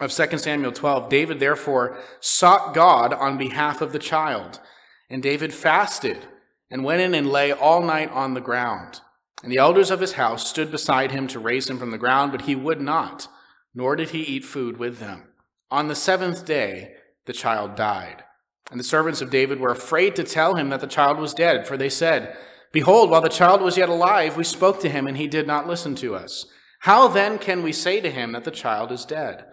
of 0.00 0.12
2 0.12 0.38
Samuel 0.38 0.72
12, 0.72 1.08
David 1.08 1.40
therefore 1.40 1.98
sought 2.20 2.74
God 2.74 3.12
on 3.12 3.36
behalf 3.36 3.80
of 3.80 3.92
the 3.92 3.98
child. 3.98 4.60
And 5.08 5.22
David 5.22 5.52
fasted 5.52 6.26
and 6.70 6.84
went 6.84 7.02
in 7.02 7.14
and 7.14 7.30
lay 7.30 7.52
all 7.52 7.82
night 7.82 8.10
on 8.10 8.34
the 8.34 8.40
ground. 8.40 9.00
And 9.42 9.50
the 9.50 9.58
elders 9.58 9.90
of 9.90 10.00
his 10.00 10.12
house 10.12 10.48
stood 10.48 10.70
beside 10.70 11.12
him 11.12 11.26
to 11.28 11.38
raise 11.38 11.68
him 11.68 11.78
from 11.78 11.90
the 11.90 11.98
ground, 11.98 12.32
but 12.32 12.42
he 12.42 12.54
would 12.54 12.80
not, 12.80 13.28
nor 13.74 13.96
did 13.96 14.10
he 14.10 14.20
eat 14.20 14.44
food 14.44 14.78
with 14.78 14.98
them. 14.98 15.24
On 15.70 15.88
the 15.88 15.94
seventh 15.94 16.44
day, 16.44 16.94
the 17.26 17.32
child 17.32 17.74
died. 17.74 18.24
And 18.70 18.78
the 18.78 18.84
servants 18.84 19.20
of 19.20 19.30
David 19.30 19.58
were 19.58 19.70
afraid 19.70 20.14
to 20.16 20.24
tell 20.24 20.54
him 20.54 20.68
that 20.70 20.80
the 20.80 20.86
child 20.86 21.18
was 21.18 21.34
dead, 21.34 21.66
for 21.66 21.76
they 21.76 21.88
said, 21.88 22.36
Behold, 22.72 23.10
while 23.10 23.20
the 23.20 23.28
child 23.28 23.62
was 23.62 23.76
yet 23.76 23.88
alive, 23.88 24.36
we 24.36 24.44
spoke 24.44 24.80
to 24.80 24.88
him, 24.88 25.06
and 25.06 25.16
he 25.16 25.26
did 25.26 25.46
not 25.46 25.66
listen 25.66 25.96
to 25.96 26.14
us. 26.14 26.46
How 26.80 27.08
then 27.08 27.38
can 27.38 27.62
we 27.62 27.72
say 27.72 28.00
to 28.00 28.10
him 28.10 28.32
that 28.32 28.44
the 28.44 28.50
child 28.50 28.92
is 28.92 29.04
dead? 29.04 29.44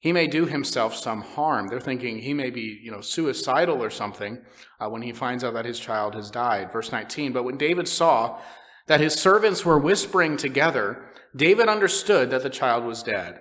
He 0.00 0.12
may 0.12 0.26
do 0.26 0.46
himself 0.46 0.94
some 0.94 1.22
harm. 1.22 1.68
They're 1.68 1.80
thinking 1.80 2.18
he 2.18 2.34
may 2.34 2.50
be, 2.50 2.78
you 2.82 2.90
know, 2.90 3.00
suicidal 3.00 3.82
or 3.82 3.90
something 3.90 4.42
uh, 4.78 4.88
when 4.88 5.02
he 5.02 5.12
finds 5.12 5.42
out 5.42 5.54
that 5.54 5.64
his 5.64 5.80
child 5.80 6.14
has 6.14 6.30
died. 6.30 6.72
Verse 6.72 6.92
19. 6.92 7.32
But 7.32 7.44
when 7.44 7.56
David 7.56 7.88
saw 7.88 8.38
that 8.86 9.00
his 9.00 9.14
servants 9.14 9.64
were 9.64 9.78
whispering 9.78 10.36
together, 10.36 11.10
David 11.34 11.68
understood 11.68 12.30
that 12.30 12.42
the 12.42 12.50
child 12.50 12.84
was 12.84 13.02
dead. 13.02 13.40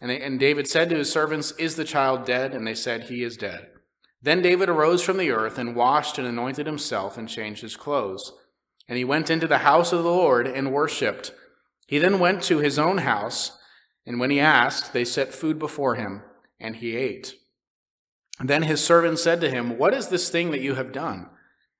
And, 0.00 0.10
they, 0.10 0.20
and 0.20 0.38
David 0.38 0.66
said 0.66 0.90
to 0.90 0.96
his 0.96 1.10
servants, 1.10 1.52
Is 1.52 1.76
the 1.76 1.84
child 1.84 2.24
dead? 2.24 2.52
And 2.52 2.66
they 2.66 2.74
said, 2.74 3.04
He 3.04 3.22
is 3.22 3.36
dead. 3.36 3.68
Then 4.20 4.42
David 4.42 4.68
arose 4.68 5.02
from 5.02 5.16
the 5.16 5.30
earth 5.30 5.58
and 5.58 5.74
washed 5.74 6.18
and 6.18 6.26
anointed 6.26 6.66
himself 6.66 7.16
and 7.16 7.28
changed 7.28 7.62
his 7.62 7.76
clothes. 7.76 8.32
And 8.88 8.98
he 8.98 9.04
went 9.04 9.30
into 9.30 9.46
the 9.46 9.58
house 9.58 9.92
of 9.92 10.02
the 10.02 10.10
Lord 10.10 10.46
and 10.46 10.72
worshipped. 10.72 11.32
He 11.86 11.98
then 11.98 12.18
went 12.18 12.42
to 12.44 12.58
his 12.58 12.78
own 12.78 12.98
house, 12.98 13.58
and 14.06 14.18
when 14.18 14.30
he 14.30 14.40
asked, 14.40 14.92
they 14.92 15.04
set 15.04 15.34
food 15.34 15.58
before 15.58 15.94
him, 15.94 16.22
and 16.58 16.76
he 16.76 16.96
ate. 16.96 17.34
Then 18.40 18.62
his 18.62 18.84
servant 18.84 19.18
said 19.18 19.40
to 19.40 19.50
him, 19.50 19.78
What 19.78 19.94
is 19.94 20.08
this 20.08 20.28
thing 20.28 20.50
that 20.50 20.60
you 20.60 20.74
have 20.74 20.92
done? 20.92 21.28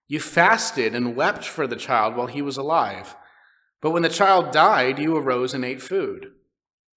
You 0.06 0.20
fasted 0.20 0.94
and 0.94 1.16
wept 1.16 1.44
for 1.44 1.66
the 1.66 1.76
child 1.76 2.16
while 2.16 2.26
he 2.26 2.42
was 2.42 2.56
alive. 2.56 3.16
But 3.80 3.90
when 3.90 4.02
the 4.02 4.08
child 4.08 4.52
died, 4.52 4.98
you 4.98 5.16
arose 5.16 5.54
and 5.54 5.64
ate 5.64 5.82
food. 5.82 6.32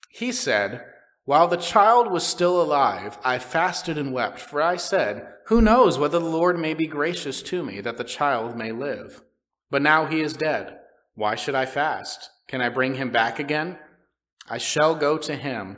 He 0.10 0.32
said, 0.32 0.86
While 1.24 1.48
the 1.48 1.58
child 1.58 2.12
was 2.12 2.26
still 2.26 2.62
alive, 2.62 3.18
I 3.24 3.40
fasted 3.40 3.98
and 3.98 4.14
wept, 4.14 4.40
for 4.40 4.62
I 4.62 4.76
said, 4.76 5.28
Who 5.48 5.62
knows 5.62 5.98
whether 5.98 6.20
the 6.20 6.26
Lord 6.26 6.60
may 6.60 6.74
be 6.74 6.88
gracious 6.88 7.42
to 7.44 7.64
me, 7.64 7.82
that 7.82 7.98
the 7.98 8.04
child 8.04 8.56
may 8.56 8.72
live? 8.72 9.22
But 9.72 9.82
now 9.82 10.06
he 10.06 10.22
is 10.22 10.34
dead. 10.34 10.78
Why 11.16 11.36
should 11.36 11.56
I 11.56 11.66
fast? 11.66 12.30
Can 12.48 12.62
I 12.62 12.70
bring 12.70 12.96
him 12.96 13.10
back 13.10 13.40
again? 13.40 13.80
I 14.48 14.58
shall 14.58 14.96
go 14.96 15.18
to 15.18 15.36
him, 15.36 15.78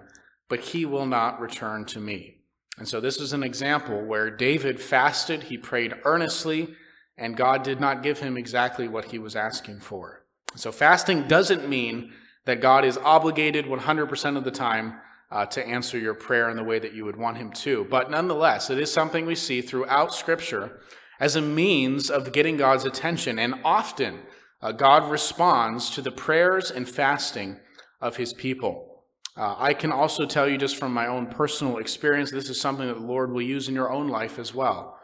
but 0.50 0.60
he 0.60 0.86
will 0.86 1.06
not 1.06 1.40
return 1.40 1.86
to 1.86 2.00
me. 2.00 2.38
And 2.78 2.88
so 2.88 3.00
this 3.00 3.20
is 3.20 3.34
an 3.34 3.44
example 3.44 4.04
where 4.04 4.30
David 4.30 4.80
fasted, 4.80 5.44
he 5.44 5.58
prayed 5.58 5.96
earnestly, 6.04 6.76
and 7.18 7.36
God 7.36 7.64
did 7.64 7.80
not 7.80 8.04
give 8.04 8.20
him 8.20 8.38
exactly 8.38 8.88
what 8.88 9.06
he 9.06 9.18
was 9.18 9.36
asking 9.36 9.80
for. 9.80 10.26
So 10.56 10.72
fasting 10.72 11.28
doesn't 11.28 11.68
mean 11.68 12.14
that 12.46 12.62
God 12.62 12.86
is 12.86 12.98
obligated 12.98 13.66
100% 13.66 14.38
of 14.38 14.44
the 14.44 14.52
time 14.52 15.00
uh, 15.30 15.46
to 15.48 15.68
answer 15.68 15.98
your 15.98 16.14
prayer 16.14 16.50
in 16.50 16.56
the 16.56 16.64
way 16.64 16.80
that 16.80 16.94
you 16.94 17.04
would 17.04 17.18
want 17.18 17.38
him 17.38 17.52
to. 17.52 17.86
But 17.90 18.12
nonetheless, 18.12 18.70
it 18.70 18.80
is 18.80 18.92
something 18.92 19.26
we 19.26 19.36
see 19.36 19.62
throughout 19.62 20.14
Scripture 20.14 20.80
as 21.20 21.36
a 21.36 21.42
means 21.42 22.10
of 22.10 22.32
getting 22.32 22.58
God's 22.58 22.86
attention. 22.86 23.40
And 23.40 23.56
often, 23.66 24.20
uh, 24.62 24.72
God 24.72 25.10
responds 25.12 25.90
to 25.92 26.02
the 26.02 26.12
prayers 26.12 26.72
and 26.72 26.88
fasting 26.88 27.60
of 28.02 28.18
his 28.18 28.34
people. 28.34 29.04
Uh, 29.36 29.56
I 29.58 29.74
can 29.74 29.92
also 29.92 30.26
tell 30.26 30.50
you, 30.50 30.58
just 30.58 30.78
from 30.78 30.94
my 30.94 31.08
own 31.08 31.28
personal 31.28 31.78
experience, 31.78 32.32
this 32.32 32.50
is 32.50 32.60
something 32.60 32.88
that 32.88 32.96
the 32.96 33.06
Lord 33.06 33.32
will 33.32 33.42
use 33.42 33.68
in 33.68 33.76
your 33.76 33.92
own 33.92 34.08
life 34.08 34.40
as 34.40 34.54
well. 34.54 34.98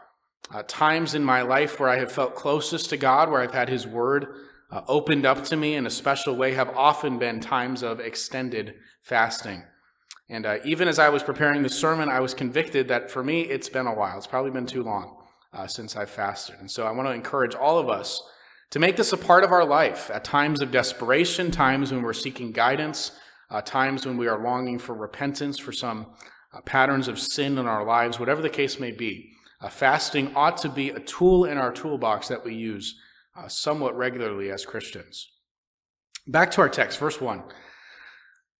Uh, 0.52 0.62
times 0.66 1.14
in 1.14 1.24
my 1.24 1.42
life 1.42 1.78
where 1.78 1.88
I 1.88 1.98
have 1.98 2.12
felt 2.12 2.34
closest 2.34 2.90
to 2.90 2.96
God, 2.96 3.30
where 3.30 3.40
I've 3.40 3.54
had 3.54 3.68
his 3.68 3.86
word 3.86 4.26
uh, 4.70 4.82
opened 4.88 5.24
up 5.24 5.44
to 5.44 5.56
me 5.56 5.74
in 5.74 5.86
a 5.86 5.90
special 5.90 6.34
way, 6.34 6.54
have 6.54 6.70
often 6.70 7.18
been 7.18 7.40
times 7.40 7.82
of 7.82 8.00
extended 8.00 8.74
fasting. 9.00 9.62
And 10.28 10.46
uh, 10.46 10.58
even 10.64 10.88
as 10.88 10.98
I 10.98 11.10
was 11.10 11.22
preparing 11.22 11.62
the 11.62 11.68
sermon, 11.68 12.08
I 12.08 12.20
was 12.20 12.34
convicted 12.34 12.88
that 12.88 13.10
for 13.10 13.22
me, 13.22 13.42
it's 13.42 13.68
been 13.68 13.86
a 13.86 13.94
while. 13.94 14.16
It's 14.16 14.26
probably 14.26 14.50
been 14.50 14.66
too 14.66 14.82
long 14.82 15.16
uh, 15.52 15.66
since 15.66 15.96
I've 15.96 16.10
fasted. 16.10 16.56
And 16.58 16.70
so 16.70 16.86
I 16.86 16.90
want 16.90 17.08
to 17.08 17.12
encourage 17.14 17.54
all 17.54 17.78
of 17.78 17.88
us 17.88 18.20
to 18.74 18.80
make 18.80 18.96
this 18.96 19.12
a 19.12 19.16
part 19.16 19.44
of 19.44 19.52
our 19.52 19.64
life 19.64 20.10
at 20.12 20.24
times 20.24 20.60
of 20.60 20.72
desperation, 20.72 21.52
times 21.52 21.92
when 21.92 22.02
we're 22.02 22.12
seeking 22.12 22.50
guidance, 22.50 23.12
uh, 23.48 23.60
times 23.60 24.04
when 24.04 24.16
we 24.16 24.26
are 24.26 24.42
longing 24.42 24.80
for 24.80 24.94
repentance 24.94 25.60
for 25.60 25.70
some 25.70 26.08
uh, 26.52 26.60
patterns 26.62 27.06
of 27.06 27.20
sin 27.20 27.56
in 27.56 27.68
our 27.68 27.84
lives, 27.84 28.18
whatever 28.18 28.42
the 28.42 28.50
case 28.50 28.80
may 28.80 28.90
be. 28.90 29.30
Uh, 29.60 29.68
fasting 29.68 30.34
ought 30.34 30.56
to 30.56 30.68
be 30.68 30.88
a 30.88 30.98
tool 30.98 31.44
in 31.44 31.56
our 31.56 31.72
toolbox 31.72 32.26
that 32.26 32.44
we 32.44 32.52
use 32.52 32.98
uh, 33.36 33.46
somewhat 33.46 33.96
regularly 33.96 34.50
as 34.50 34.66
Christians. 34.66 35.30
Back 36.26 36.50
to 36.50 36.60
our 36.60 36.68
text, 36.68 36.98
verse 36.98 37.20
1. 37.20 37.44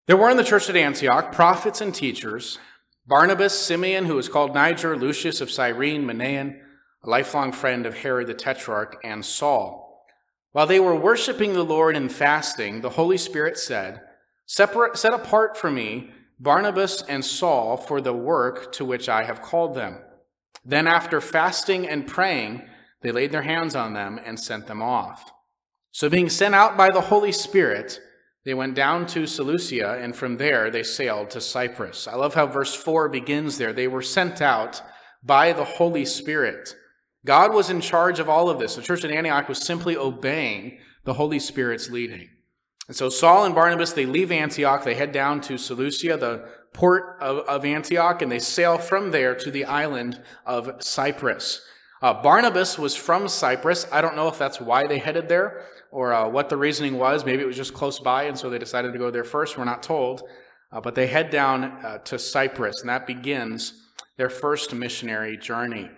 There 0.06 0.16
were 0.16 0.30
in 0.30 0.36
the 0.36 0.44
church 0.44 0.70
at 0.70 0.76
Antioch 0.76 1.32
prophets 1.32 1.80
and 1.80 1.92
teachers 1.92 2.60
Barnabas, 3.04 3.58
Simeon, 3.58 4.04
who 4.04 4.14
was 4.14 4.28
called 4.28 4.54
Niger, 4.54 4.96
Lucius 4.96 5.40
of 5.40 5.50
Cyrene, 5.50 6.04
Manaen, 6.04 6.60
a 7.02 7.10
lifelong 7.10 7.50
friend 7.50 7.84
of 7.84 7.98
Herod 7.98 8.28
the 8.28 8.34
Tetrarch, 8.34 9.00
and 9.02 9.24
Saul. 9.24 9.84
While 10.54 10.68
they 10.68 10.78
were 10.78 10.94
worshiping 10.94 11.52
the 11.52 11.64
Lord 11.64 11.96
and 11.96 12.12
fasting, 12.12 12.80
the 12.80 12.90
Holy 12.90 13.18
Spirit 13.18 13.58
said, 13.58 14.02
Separate, 14.46 14.96
Set 14.96 15.12
apart 15.12 15.56
for 15.56 15.68
me 15.68 16.12
Barnabas 16.38 17.02
and 17.02 17.24
Saul 17.24 17.76
for 17.76 18.00
the 18.00 18.12
work 18.12 18.70
to 18.74 18.84
which 18.84 19.08
I 19.08 19.24
have 19.24 19.42
called 19.42 19.74
them. 19.74 19.98
Then, 20.64 20.86
after 20.86 21.20
fasting 21.20 21.88
and 21.88 22.06
praying, 22.06 22.62
they 23.02 23.10
laid 23.10 23.32
their 23.32 23.42
hands 23.42 23.74
on 23.74 23.94
them 23.94 24.20
and 24.24 24.38
sent 24.38 24.68
them 24.68 24.80
off. 24.80 25.32
So, 25.90 26.08
being 26.08 26.30
sent 26.30 26.54
out 26.54 26.76
by 26.76 26.90
the 26.90 27.00
Holy 27.00 27.32
Spirit, 27.32 27.98
they 28.44 28.54
went 28.54 28.76
down 28.76 29.06
to 29.08 29.26
Seleucia, 29.26 29.98
and 30.00 30.14
from 30.14 30.36
there 30.36 30.70
they 30.70 30.84
sailed 30.84 31.30
to 31.30 31.40
Cyprus. 31.40 32.06
I 32.06 32.14
love 32.14 32.34
how 32.34 32.46
verse 32.46 32.76
4 32.76 33.08
begins 33.08 33.58
there. 33.58 33.72
They 33.72 33.88
were 33.88 34.02
sent 34.02 34.40
out 34.40 34.82
by 35.20 35.52
the 35.52 35.64
Holy 35.64 36.04
Spirit. 36.04 36.76
God 37.24 37.54
was 37.54 37.70
in 37.70 37.80
charge 37.80 38.18
of 38.18 38.28
all 38.28 38.50
of 38.50 38.58
this. 38.58 38.76
The 38.76 38.82
church 38.82 39.04
at 39.04 39.10
Antioch 39.10 39.48
was 39.48 39.58
simply 39.58 39.96
obeying 39.96 40.78
the 41.04 41.14
Holy 41.14 41.38
Spirit's 41.38 41.90
leading. 41.90 42.28
And 42.86 42.96
so 42.96 43.08
Saul 43.08 43.44
and 43.44 43.54
Barnabas, 43.54 43.92
they 43.92 44.06
leave 44.06 44.30
Antioch. 44.30 44.84
They 44.84 44.94
head 44.94 45.12
down 45.12 45.40
to 45.42 45.56
Seleucia, 45.56 46.18
the 46.18 46.48
port 46.74 47.16
of, 47.20 47.38
of 47.46 47.64
Antioch, 47.64 48.20
and 48.20 48.30
they 48.30 48.38
sail 48.38 48.76
from 48.76 49.10
there 49.10 49.34
to 49.36 49.50
the 49.50 49.64
island 49.64 50.20
of 50.44 50.70
Cyprus. 50.80 51.62
Uh, 52.02 52.12
Barnabas 52.22 52.78
was 52.78 52.94
from 52.94 53.28
Cyprus. 53.28 53.86
I 53.90 54.02
don't 54.02 54.16
know 54.16 54.28
if 54.28 54.38
that's 54.38 54.60
why 54.60 54.86
they 54.86 54.98
headed 54.98 55.28
there 55.28 55.64
or 55.90 56.12
uh, 56.12 56.28
what 56.28 56.50
the 56.50 56.56
reasoning 56.56 56.98
was. 56.98 57.24
Maybe 57.24 57.42
it 57.42 57.46
was 57.46 57.56
just 57.56 57.72
close 57.72 57.98
by, 57.98 58.24
and 58.24 58.38
so 58.38 58.50
they 58.50 58.58
decided 58.58 58.92
to 58.92 58.98
go 58.98 59.10
there 59.10 59.24
first. 59.24 59.56
We're 59.56 59.64
not 59.64 59.82
told. 59.82 60.22
Uh, 60.70 60.80
but 60.80 60.96
they 60.96 61.06
head 61.06 61.30
down 61.30 61.64
uh, 61.64 61.98
to 61.98 62.18
Cyprus, 62.18 62.80
and 62.80 62.90
that 62.90 63.06
begins 63.06 63.84
their 64.18 64.28
first 64.28 64.74
missionary 64.74 65.38
journey. 65.38 65.88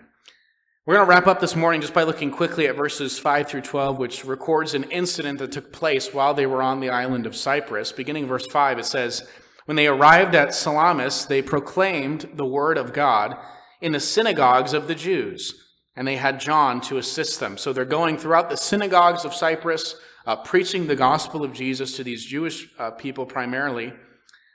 We're 0.87 0.93
going 0.93 1.05
to 1.05 1.09
wrap 1.09 1.27
up 1.27 1.41
this 1.41 1.53
morning 1.53 1.81
just 1.81 1.93
by 1.93 2.03
looking 2.03 2.31
quickly 2.31 2.65
at 2.65 2.77
verses 2.77 3.19
5 3.19 3.49
through 3.49 3.63
12, 3.63 3.99
which 3.99 4.23
records 4.23 4.73
an 4.73 4.85
incident 4.85 5.37
that 5.39 5.51
took 5.51 5.73
place 5.73 6.13
while 6.13 6.33
they 6.33 6.45
were 6.45 6.61
on 6.61 6.79
the 6.79 6.89
island 6.89 7.25
of 7.25 7.35
Cyprus. 7.35 7.91
Beginning 7.91 8.25
verse 8.25 8.47
5, 8.47 8.79
it 8.79 8.85
says, 8.85 9.27
When 9.65 9.75
they 9.75 9.87
arrived 9.87 10.33
at 10.33 10.53
Salamis, 10.53 11.25
they 11.25 11.41
proclaimed 11.41 12.29
the 12.35 12.45
word 12.45 12.77
of 12.77 12.93
God 12.93 13.35
in 13.81 13.91
the 13.91 13.99
synagogues 13.99 14.71
of 14.71 14.87
the 14.87 14.95
Jews, 14.95 15.61
and 15.93 16.07
they 16.07 16.15
had 16.15 16.39
John 16.39 16.79
to 16.83 16.97
assist 16.97 17.41
them. 17.41 17.57
So 17.57 17.73
they're 17.73 17.83
going 17.83 18.17
throughout 18.17 18.49
the 18.49 18.55
synagogues 18.55 19.25
of 19.25 19.33
Cyprus, 19.33 19.95
uh, 20.25 20.37
preaching 20.37 20.87
the 20.87 20.95
gospel 20.95 21.43
of 21.43 21.51
Jesus 21.51 21.97
to 21.97 22.03
these 22.05 22.23
Jewish 22.23 22.69
uh, 22.79 22.91
people 22.91 23.25
primarily. 23.25 23.91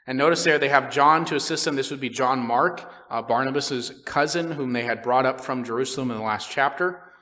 And 0.07 0.19
notice 0.19 0.43
there 0.45 0.59
they 0.59 0.69
have 0.69 0.91
John 0.91 1.25
to 1.27 1.37
assist 1.37 1.65
them. 1.65 1.77
This 1.77 1.91
would 1.91 2.01
be 2.01 2.09
John 2.09 2.41
Mark, 2.41 2.93
uh, 3.09 3.23
Barnabas' 3.23 3.93
cousin, 4.05 4.53
whom 4.53 4.73
they 4.73 4.85
had 4.85 5.03
brought 5.03 5.27
up 5.27 5.41
from 5.41 5.65
Jerusalem 5.65 6.11
in 6.11 6.17
the 6.17 6.25
last 6.25 6.51
chapter. 6.51 7.13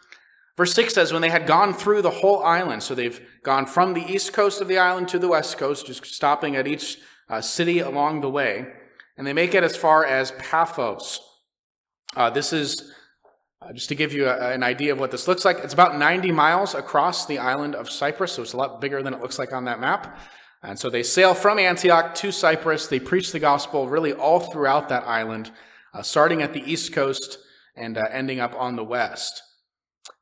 Verse 0.56 0.74
6 0.74 0.94
says, 0.94 1.12
When 1.12 1.22
they 1.22 1.30
had 1.30 1.46
gone 1.46 1.72
through 1.74 2.02
the 2.02 2.10
whole 2.10 2.42
island, 2.42 2.82
so 2.82 2.94
they've 2.94 3.20
gone 3.42 3.66
from 3.66 3.94
the 3.94 4.04
east 4.04 4.32
coast 4.32 4.60
of 4.60 4.68
the 4.68 4.78
island 4.78 5.08
to 5.08 5.18
the 5.18 5.28
west 5.28 5.58
coast, 5.58 5.86
just 5.86 6.04
stopping 6.06 6.56
at 6.56 6.66
each 6.66 6.98
uh, 7.28 7.40
city 7.40 7.78
along 7.78 8.20
the 8.20 8.30
way, 8.30 8.66
and 9.16 9.26
they 9.26 9.32
make 9.32 9.54
it 9.54 9.64
as 9.64 9.76
far 9.76 10.04
as 10.04 10.32
Paphos. 10.32 11.20
Uh, 12.16 12.28
this 12.28 12.52
is, 12.52 12.92
uh, 13.62 13.72
just 13.72 13.88
to 13.88 13.94
give 13.94 14.12
you 14.12 14.26
a, 14.26 14.52
an 14.52 14.62
idea 14.62 14.92
of 14.92 14.98
what 14.98 15.10
this 15.10 15.28
looks 15.28 15.44
like, 15.44 15.58
it's 15.58 15.74
about 15.74 15.96
90 15.96 16.32
miles 16.32 16.74
across 16.74 17.26
the 17.26 17.38
island 17.38 17.74
of 17.74 17.90
Cyprus, 17.90 18.32
so 18.32 18.42
it's 18.42 18.52
a 18.52 18.56
lot 18.56 18.80
bigger 18.80 19.02
than 19.02 19.14
it 19.14 19.20
looks 19.20 19.38
like 19.38 19.52
on 19.52 19.64
that 19.66 19.80
map. 19.80 20.18
And 20.62 20.78
so 20.78 20.90
they 20.90 21.02
sail 21.02 21.34
from 21.34 21.58
Antioch 21.58 22.14
to 22.16 22.30
Cyprus. 22.30 22.86
They 22.86 23.00
preach 23.00 23.32
the 23.32 23.38
gospel 23.38 23.88
really 23.88 24.12
all 24.12 24.40
throughout 24.40 24.88
that 24.90 25.06
island, 25.06 25.50
uh, 25.94 26.02
starting 26.02 26.42
at 26.42 26.52
the 26.52 26.70
east 26.70 26.92
coast 26.92 27.38
and 27.74 27.96
uh, 27.96 28.04
ending 28.10 28.40
up 28.40 28.54
on 28.58 28.76
the 28.76 28.84
west. 28.84 29.42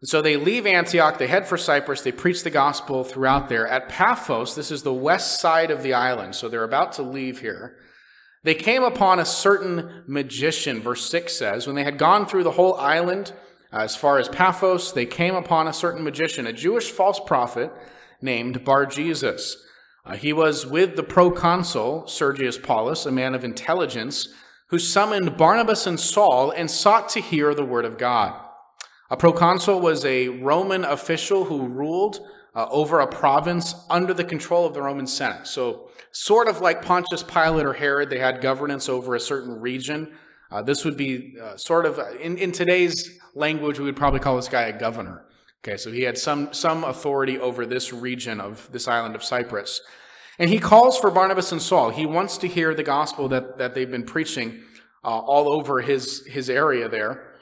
And 0.01 0.09
so 0.09 0.23
they 0.23 0.37
leave 0.37 0.65
Antioch, 0.65 1.19
they 1.19 1.27
head 1.27 1.49
for 1.49 1.57
Cyprus, 1.57 2.03
they 2.03 2.13
preach 2.13 2.45
the 2.45 2.51
gospel 2.51 3.03
throughout 3.03 3.49
there. 3.49 3.67
At 3.67 3.89
Paphos, 3.89 4.55
this 4.55 4.71
is 4.71 4.85
the 4.85 4.93
west 4.93 5.41
side 5.41 5.73
of 5.73 5.83
the 5.83 5.93
island, 5.93 6.37
so 6.37 6.49
they're 6.49 6.63
about 6.63 6.93
to 6.95 7.03
leave 7.03 7.41
here. 7.41 7.77
They 8.45 8.55
came 8.55 8.85
upon 8.85 9.19
a 9.19 9.25
certain 9.25 10.05
magician, 10.07 10.81
verse 10.81 11.11
6 11.11 11.37
says. 11.37 11.67
When 11.67 11.75
they 11.75 11.83
had 11.83 11.99
gone 11.99 12.27
through 12.27 12.45
the 12.45 12.53
whole 12.53 12.75
island, 12.75 13.33
uh, 13.73 13.79
as 13.79 13.97
far 13.97 14.19
as 14.19 14.29
Paphos, 14.29 14.93
they 14.93 15.05
came 15.05 15.35
upon 15.35 15.67
a 15.67 15.73
certain 15.73 16.05
magician, 16.05 16.47
a 16.47 16.53
Jewish 16.53 16.93
false 16.93 17.19
prophet 17.19 17.73
named 18.23 18.65
Bar 18.65 18.87
Jesus 18.87 19.57
uh, 20.09 20.17
he 20.17 20.33
was 20.33 20.67
with 20.67 20.97
the 20.97 21.03
proconsul, 21.03 22.07
Sergius 22.07 22.57
Paulus, 22.57 23.05
a 23.05 23.13
man 23.13 23.35
of 23.35 23.45
intelligence, 23.45 24.29
who 24.69 24.79
summoned 24.79 25.37
Barnabas 25.37 25.87
and 25.87 26.01
Saul 26.01 26.51
and 26.51 26.71
sought 26.71 27.09
to 27.11 27.21
hear 27.21 27.55
the 27.55 27.65
word 27.65 27.85
of 27.85 27.99
God. 27.99 28.41
A 29.11 29.17
proconsul 29.17 29.81
was 29.81 30.05
a 30.05 30.29
Roman 30.29 30.85
official 30.85 31.45
who 31.45 31.69
ruled 31.69 32.21
uh, 32.55 32.67
over 32.71 33.01
a 33.01 33.07
province 33.07 33.75
under 33.91 34.15
the 34.15 34.25
control 34.25 34.67
of 34.67 34.75
the 34.75 34.83
Roman 34.83 35.07
Senate. 35.07 35.47
So, 35.47 35.91
sort 36.11 36.49
of 36.49 36.61
like 36.61 36.83
Pontius 36.83 37.23
Pilate 37.23 37.67
or 37.67 37.75
Herod, 37.75 38.11
they 38.11 38.19
had 38.19 38.41
governance 38.41 38.89
over 38.89 39.15
a 39.15 39.21
certain 39.21 39.61
region. 39.61 40.13
Uh, 40.51 40.63
this 40.63 40.85
would 40.85 40.97
be 40.97 41.37
uh, 41.41 41.57
sort 41.57 41.85
of, 41.85 42.01
in, 42.21 42.39
in 42.39 42.51
today's 42.53 43.19
language, 43.35 43.79
we 43.79 43.85
would 43.85 43.97
probably 43.97 44.21
call 44.21 44.37
this 44.37 44.49
guy 44.49 44.63
a 44.63 44.79
governor. 44.79 45.25
Okay, 45.65 45.77
so 45.77 45.91
he 45.91 46.03
had 46.03 46.17
some, 46.17 46.53
some 46.53 46.85
authority 46.85 47.39
over 47.39 47.67
this 47.67 47.93
region 47.93 48.41
of 48.41 48.71
this 48.71 48.87
island 48.87 49.17
of 49.17 49.25
Cyprus. 49.25 49.81
And 50.39 50.51
he 50.51 50.59
calls 50.59 50.99
for 50.99 51.11
Barnabas 51.11 51.51
and 51.51 51.61
Saul. 51.61 51.91
He 51.91 52.07
wants 52.07 52.39
to 52.39 52.49
hear 52.49 52.75
the 52.75 52.85
gospel 52.85 53.29
that, 53.29 53.59
that 53.59 53.75
they've 53.75 53.91
been 53.91 54.05
preaching 54.05 54.63
uh, 55.05 55.19
all 55.19 55.49
over 55.49 55.81
his, 55.81 56.25
his 56.27 56.49
area 56.49 56.89
there. 56.89 57.35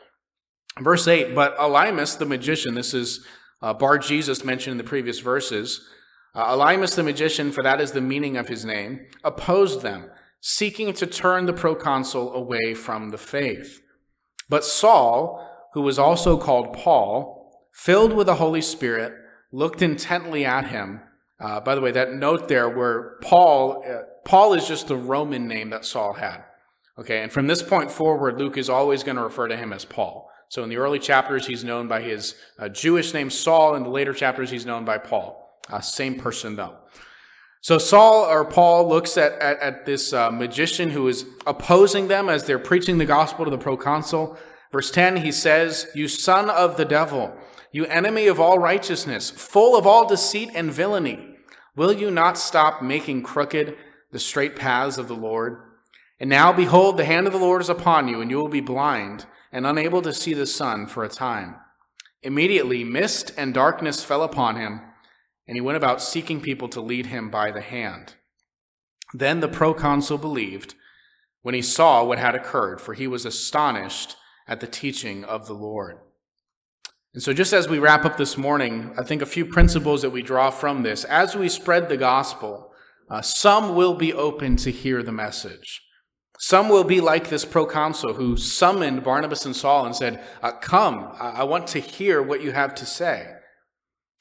Verse 0.81 1.07
8, 1.07 1.35
but 1.35 1.57
Elymas 1.59 2.19
the 2.19 2.27
magician, 2.27 2.75
this 2.75 2.93
is 2.93 3.27
uh, 3.63 3.73
Bar 3.73 3.99
Jesus 3.99 4.45
mentioned 4.45 4.73
in 4.73 4.79
the 4.79 4.85
previous 4.85 5.21
verses, 5.21 5.87
uh, 6.35 6.55
Elymas 6.55 6.97
the 6.97 7.03
magician, 7.03 7.51
for 7.51 7.63
that 7.63 7.81
is 7.81 7.93
the 7.93 8.01
meaning 8.03 8.37
of 8.37 8.49
his 8.49 8.65
name, 8.65 9.07
opposed 9.25 9.81
them, 9.81 10.11
seeking 10.43 10.93
to 10.93 11.07
turn 11.07 11.47
the 11.47 11.55
proconsul 11.55 12.35
away 12.35 12.75
from 12.75 13.09
the 13.11 13.19
faith. 13.19 13.81
But 14.49 14.65
Saul, 14.65 15.69
who 15.73 15.81
was 15.81 15.99
also 15.99 16.37
called 16.37 16.75
Paul, 16.75 17.46
filled 17.77 18.15
with 18.15 18.27
the 18.27 18.37
Holy 18.37 18.63
Spirit, 18.63 19.13
looked 19.53 19.83
intently 19.83 20.47
at 20.47 20.69
him. 20.69 21.01
Uh, 21.39 21.61
by 21.61 21.75
the 21.75 21.81
way, 21.83 21.91
that 21.91 22.15
note 22.15 22.49
there 22.49 22.69
where 22.71 23.19
Paul, 23.21 23.85
uh, 23.87 24.03
Paul 24.25 24.55
is 24.55 24.67
just 24.67 24.89
the 24.89 24.97
Roman 24.97 25.47
name 25.47 25.69
that 25.71 25.85
Saul 25.85 26.15
had. 26.15 26.43
Okay, 26.99 27.23
and 27.23 27.31
from 27.31 27.47
this 27.47 27.63
point 27.63 27.91
forward, 27.91 28.39
Luke 28.39 28.57
is 28.57 28.71
always 28.71 29.05
going 29.05 29.17
to 29.17 29.23
refer 29.23 29.47
to 29.47 29.57
him 29.57 29.75
as 29.75 29.85
Paul. 29.85 30.31
So 30.49 30.63
in 30.63 30.71
the 30.71 30.79
early 30.79 30.99
chapters, 30.99 31.47
he's 31.47 31.65
known 31.65 31.87
by 31.87 32.01
his 32.01 32.35
uh, 32.59 32.71
Jewish 32.71 33.13
name 33.13 33.29
Saul. 33.29 33.75
In 33.75 33.83
the 33.83 33.91
later 33.91 34.15
chapters, 34.15 34.51
he's 34.51 34.65
known 34.65 34.87
by 34.87 34.97
Paul. 34.97 35.61
Uh, 35.69 35.81
same 35.81 36.15
person, 36.19 36.57
though. 36.57 36.79
So 37.61 37.77
Saul 37.77 38.25
or 38.25 38.47
Paul 38.47 38.89
looks 38.89 39.19
at, 39.19 39.33
at, 39.35 39.61
at 39.61 39.85
this 39.85 40.15
uh, 40.15 40.31
magician 40.31 40.91
who 40.91 41.09
is 41.09 41.27
opposing 41.47 42.09
them 42.09 42.31
as 42.31 42.45
they're 42.45 42.59
preaching 42.59 42.97
the 42.97 43.05
gospel 43.05 43.45
to 43.45 43.51
the 43.51 43.59
proconsul. 43.59 44.39
Verse 44.73 44.91
10, 44.91 45.19
he 45.19 45.33
says, 45.33 45.89
You 45.95 46.09
son 46.09 46.49
of 46.49 46.79
the 46.79 46.85
devil, 46.87 47.37
you 47.77 47.85
enemy 47.87 48.27
of 48.27 48.41
all 48.41 48.59
righteousness, 48.59 49.29
full 49.29 49.77
of 49.77 49.87
all 49.87 50.09
deceit 50.09 50.51
and 50.55 50.73
villainy, 50.73 51.37
will 51.77 51.93
you 51.93 52.11
not 52.11 52.39
stop 52.39 52.83
making 52.83 53.23
crooked 53.23 53.77
the 54.11 54.19
straight 54.19 54.57
paths 54.57 54.97
of 54.97 55.09
the 55.09 55.15
Lord? 55.15 55.59
And 56.19 56.31
now 56.31 56.55
behold, 56.55 56.97
the 56.97 57.05
hand 57.05 57.27
of 57.27 57.35
the 57.35 57.39
Lord 57.39 57.61
is 57.61 57.69
upon 57.69 58.09
you, 58.09 58.23
and 58.23 58.31
you 58.31 58.39
will 58.39 58.49
be 58.49 58.63
blind 58.63 59.27
and 59.53 59.67
unable 59.67 60.01
to 60.01 60.15
see 60.15 60.33
the 60.33 60.47
sun 60.47 60.87
for 60.87 61.05
a 61.05 61.09
time. 61.11 61.57
Immediately, 62.23 62.83
mist 62.83 63.33
and 63.37 63.53
darkness 63.53 64.03
fell 64.03 64.23
upon 64.23 64.57
him, 64.57 64.81
and 65.47 65.55
he 65.55 65.61
went 65.61 65.77
about 65.77 66.01
seeking 66.01 66.41
people 66.41 66.69
to 66.71 66.81
lead 66.81 67.07
him 67.07 67.29
by 67.29 67.51
the 67.51 67.61
hand. 67.61 68.15
Then 69.13 69.41
the 69.41 69.49
proconsul 69.49 70.17
believed 70.17 70.75
when 71.43 71.55
he 71.55 71.61
saw 71.61 72.03
what 72.03 72.19
had 72.19 72.35
occurred, 72.35 72.81
for 72.81 72.95
he 72.95 73.07
was 73.07 73.27
astonished 73.27 74.17
at 74.49 74.61
the 74.61 74.67
teaching 74.67 75.25
of 75.25 75.47
the 75.47 75.53
Lord. 75.53 75.99
And 77.17 77.23
so, 77.23 77.33
just 77.33 77.55
as 77.55 77.67
we 77.67 77.79
wrap 77.79 78.05
up 78.05 78.19
this 78.19 78.37
morning, 78.37 78.93
I 78.99 79.03
think 79.03 79.23
a 79.23 79.27
few 79.27 79.47
principles 79.47 80.03
that 80.03 80.11
we 80.11 80.21
draw 80.21 80.51
from 80.51 80.83
this. 80.83 81.03
As 81.03 81.35
we 81.35 81.49
spread 81.49 81.89
the 81.89 81.97
gospel, 81.97 82.71
uh, 83.09 83.23
some 83.23 83.75
will 83.75 83.95
be 83.95 84.13
open 84.13 84.57
to 84.57 84.71
hear 84.71 85.03
the 85.03 85.13
message. 85.13 85.81
Some 86.39 86.69
will 86.69 86.85
be 86.85 87.01
like 87.01 87.31
this 87.31 87.47
proconsul 87.47 88.13
who 88.13 88.37
summoned 88.37 89.03
Barnabas 89.03 89.47
and 89.47 89.57
Saul 89.57 89.87
and 89.87 89.97
said, 89.97 90.23
uh, 90.43 90.53
Come, 90.61 91.11
I 91.19 91.45
want 91.45 91.69
to 91.69 91.79
hear 91.79 92.23
what 92.23 92.43
you 92.43 92.53
have 92.53 92.75
to 92.75 92.85
say. 92.85 93.33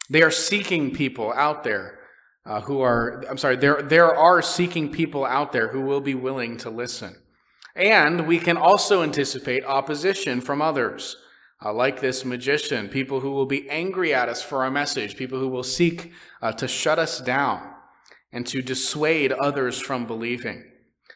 They 0.10 0.22
are 0.22 0.32
seeking 0.32 0.94
people 0.94 1.34
out 1.34 1.66
there 1.66 2.00
uh, 2.46 2.62
who 2.62 2.80
are, 2.80 3.26
I'm 3.30 3.38
sorry, 3.38 3.58
there, 3.58 3.82
there 3.82 4.16
are 4.16 4.42
seeking 4.42 4.90
people 4.90 5.26
out 5.26 5.52
there 5.52 5.68
who 5.68 5.82
will 5.82 6.00
be 6.00 6.16
willing 6.16 6.56
to 6.60 6.70
listen. 6.70 7.18
And 7.76 8.26
we 8.26 8.40
can 8.40 8.56
also 8.56 9.04
anticipate 9.04 9.66
opposition 9.66 10.40
from 10.40 10.62
others, 10.62 11.18
uh, 11.64 11.74
like 11.74 12.02
this 12.02 12.26
magician, 12.26 12.90
people 12.90 13.22
who 13.22 13.32
will 13.32 13.46
be 13.46 13.70
angry 13.70 14.14
at 14.14 14.30
us 14.30 14.42
for 14.42 14.64
our 14.64 14.72
message, 14.72 15.16
people 15.16 15.40
who 15.40 15.48
will 15.48 15.64
seek 15.64 16.12
uh, 16.42 16.52
to 16.52 16.68
shut 16.68 17.00
us 17.00 17.20
down 17.22 17.62
and 18.32 18.46
to 18.48 18.62
dissuade 18.62 19.32
others 19.32 19.80
from 19.80 20.06
believing. 20.06 20.64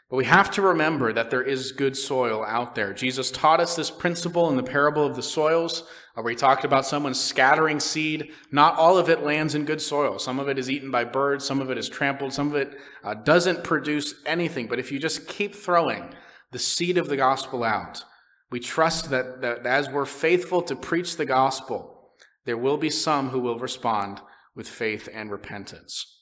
But 0.10 0.16
we 0.16 0.26
have 0.26 0.50
to 0.52 0.64
remember 0.64 1.14
that 1.14 1.30
there 1.30 1.44
is 1.44 1.72
good 1.72 1.96
soil 1.96 2.44
out 2.44 2.74
there. 2.74 2.94
Jesus 2.94 3.30
taught 3.30 3.60
us 3.60 3.76
this 3.76 3.92
principle 3.92 4.50
in 4.50 4.58
the 4.58 4.64
parable 4.64 5.06
of 5.06 5.16
the 5.16 5.22
soils, 5.22 5.84
uh, 6.18 6.24
where 6.24 6.32
he 6.32 6.36
talked 6.36 6.64
about 6.66 6.86
someone 6.86 7.14
scattering 7.14 7.80
seed. 7.80 8.32
Not 8.52 8.76
all 8.76 8.98
of 8.98 9.08
it 9.08 9.22
lands 9.22 9.54
in 9.54 9.66
good 9.66 9.82
soil. 9.82 10.18
Some 10.18 10.40
of 10.40 10.50
it 10.50 10.58
is 10.58 10.70
eaten 10.70 10.90
by 10.90 11.04
birds, 11.04 11.46
some 11.46 11.62
of 11.62 11.70
it 11.70 11.78
is 11.78 11.90
trampled, 11.90 12.34
some 12.34 12.48
of 12.48 12.56
it 12.56 12.80
uh, 13.04 13.14
doesn't 13.14 13.64
produce 13.64 14.16
anything. 14.26 14.68
But 14.68 14.80
if 14.80 14.92
you 14.92 14.98
just 14.98 15.28
keep 15.28 15.54
throwing 15.54 16.16
the 16.52 16.60
seed 16.60 16.98
of 16.98 17.08
the 17.08 17.18
gospel 17.18 17.64
out, 17.64 18.04
we 18.52 18.60
trust 18.60 19.10
that, 19.10 19.42
that 19.42 19.66
as 19.66 19.90
we're 19.90 20.06
faithful 20.06 20.62
to 20.64 20.76
preach 20.76 21.18
the 21.18 21.26
gospel, 21.26 22.14
there 22.46 22.58
will 22.58 22.78
be 22.78 22.90
some 22.90 23.30
who 23.30 23.40
will 23.40 23.60
respond 23.60 24.22
with 24.56 24.68
faith 24.68 25.08
and 25.14 25.32
repentance. 25.32 26.19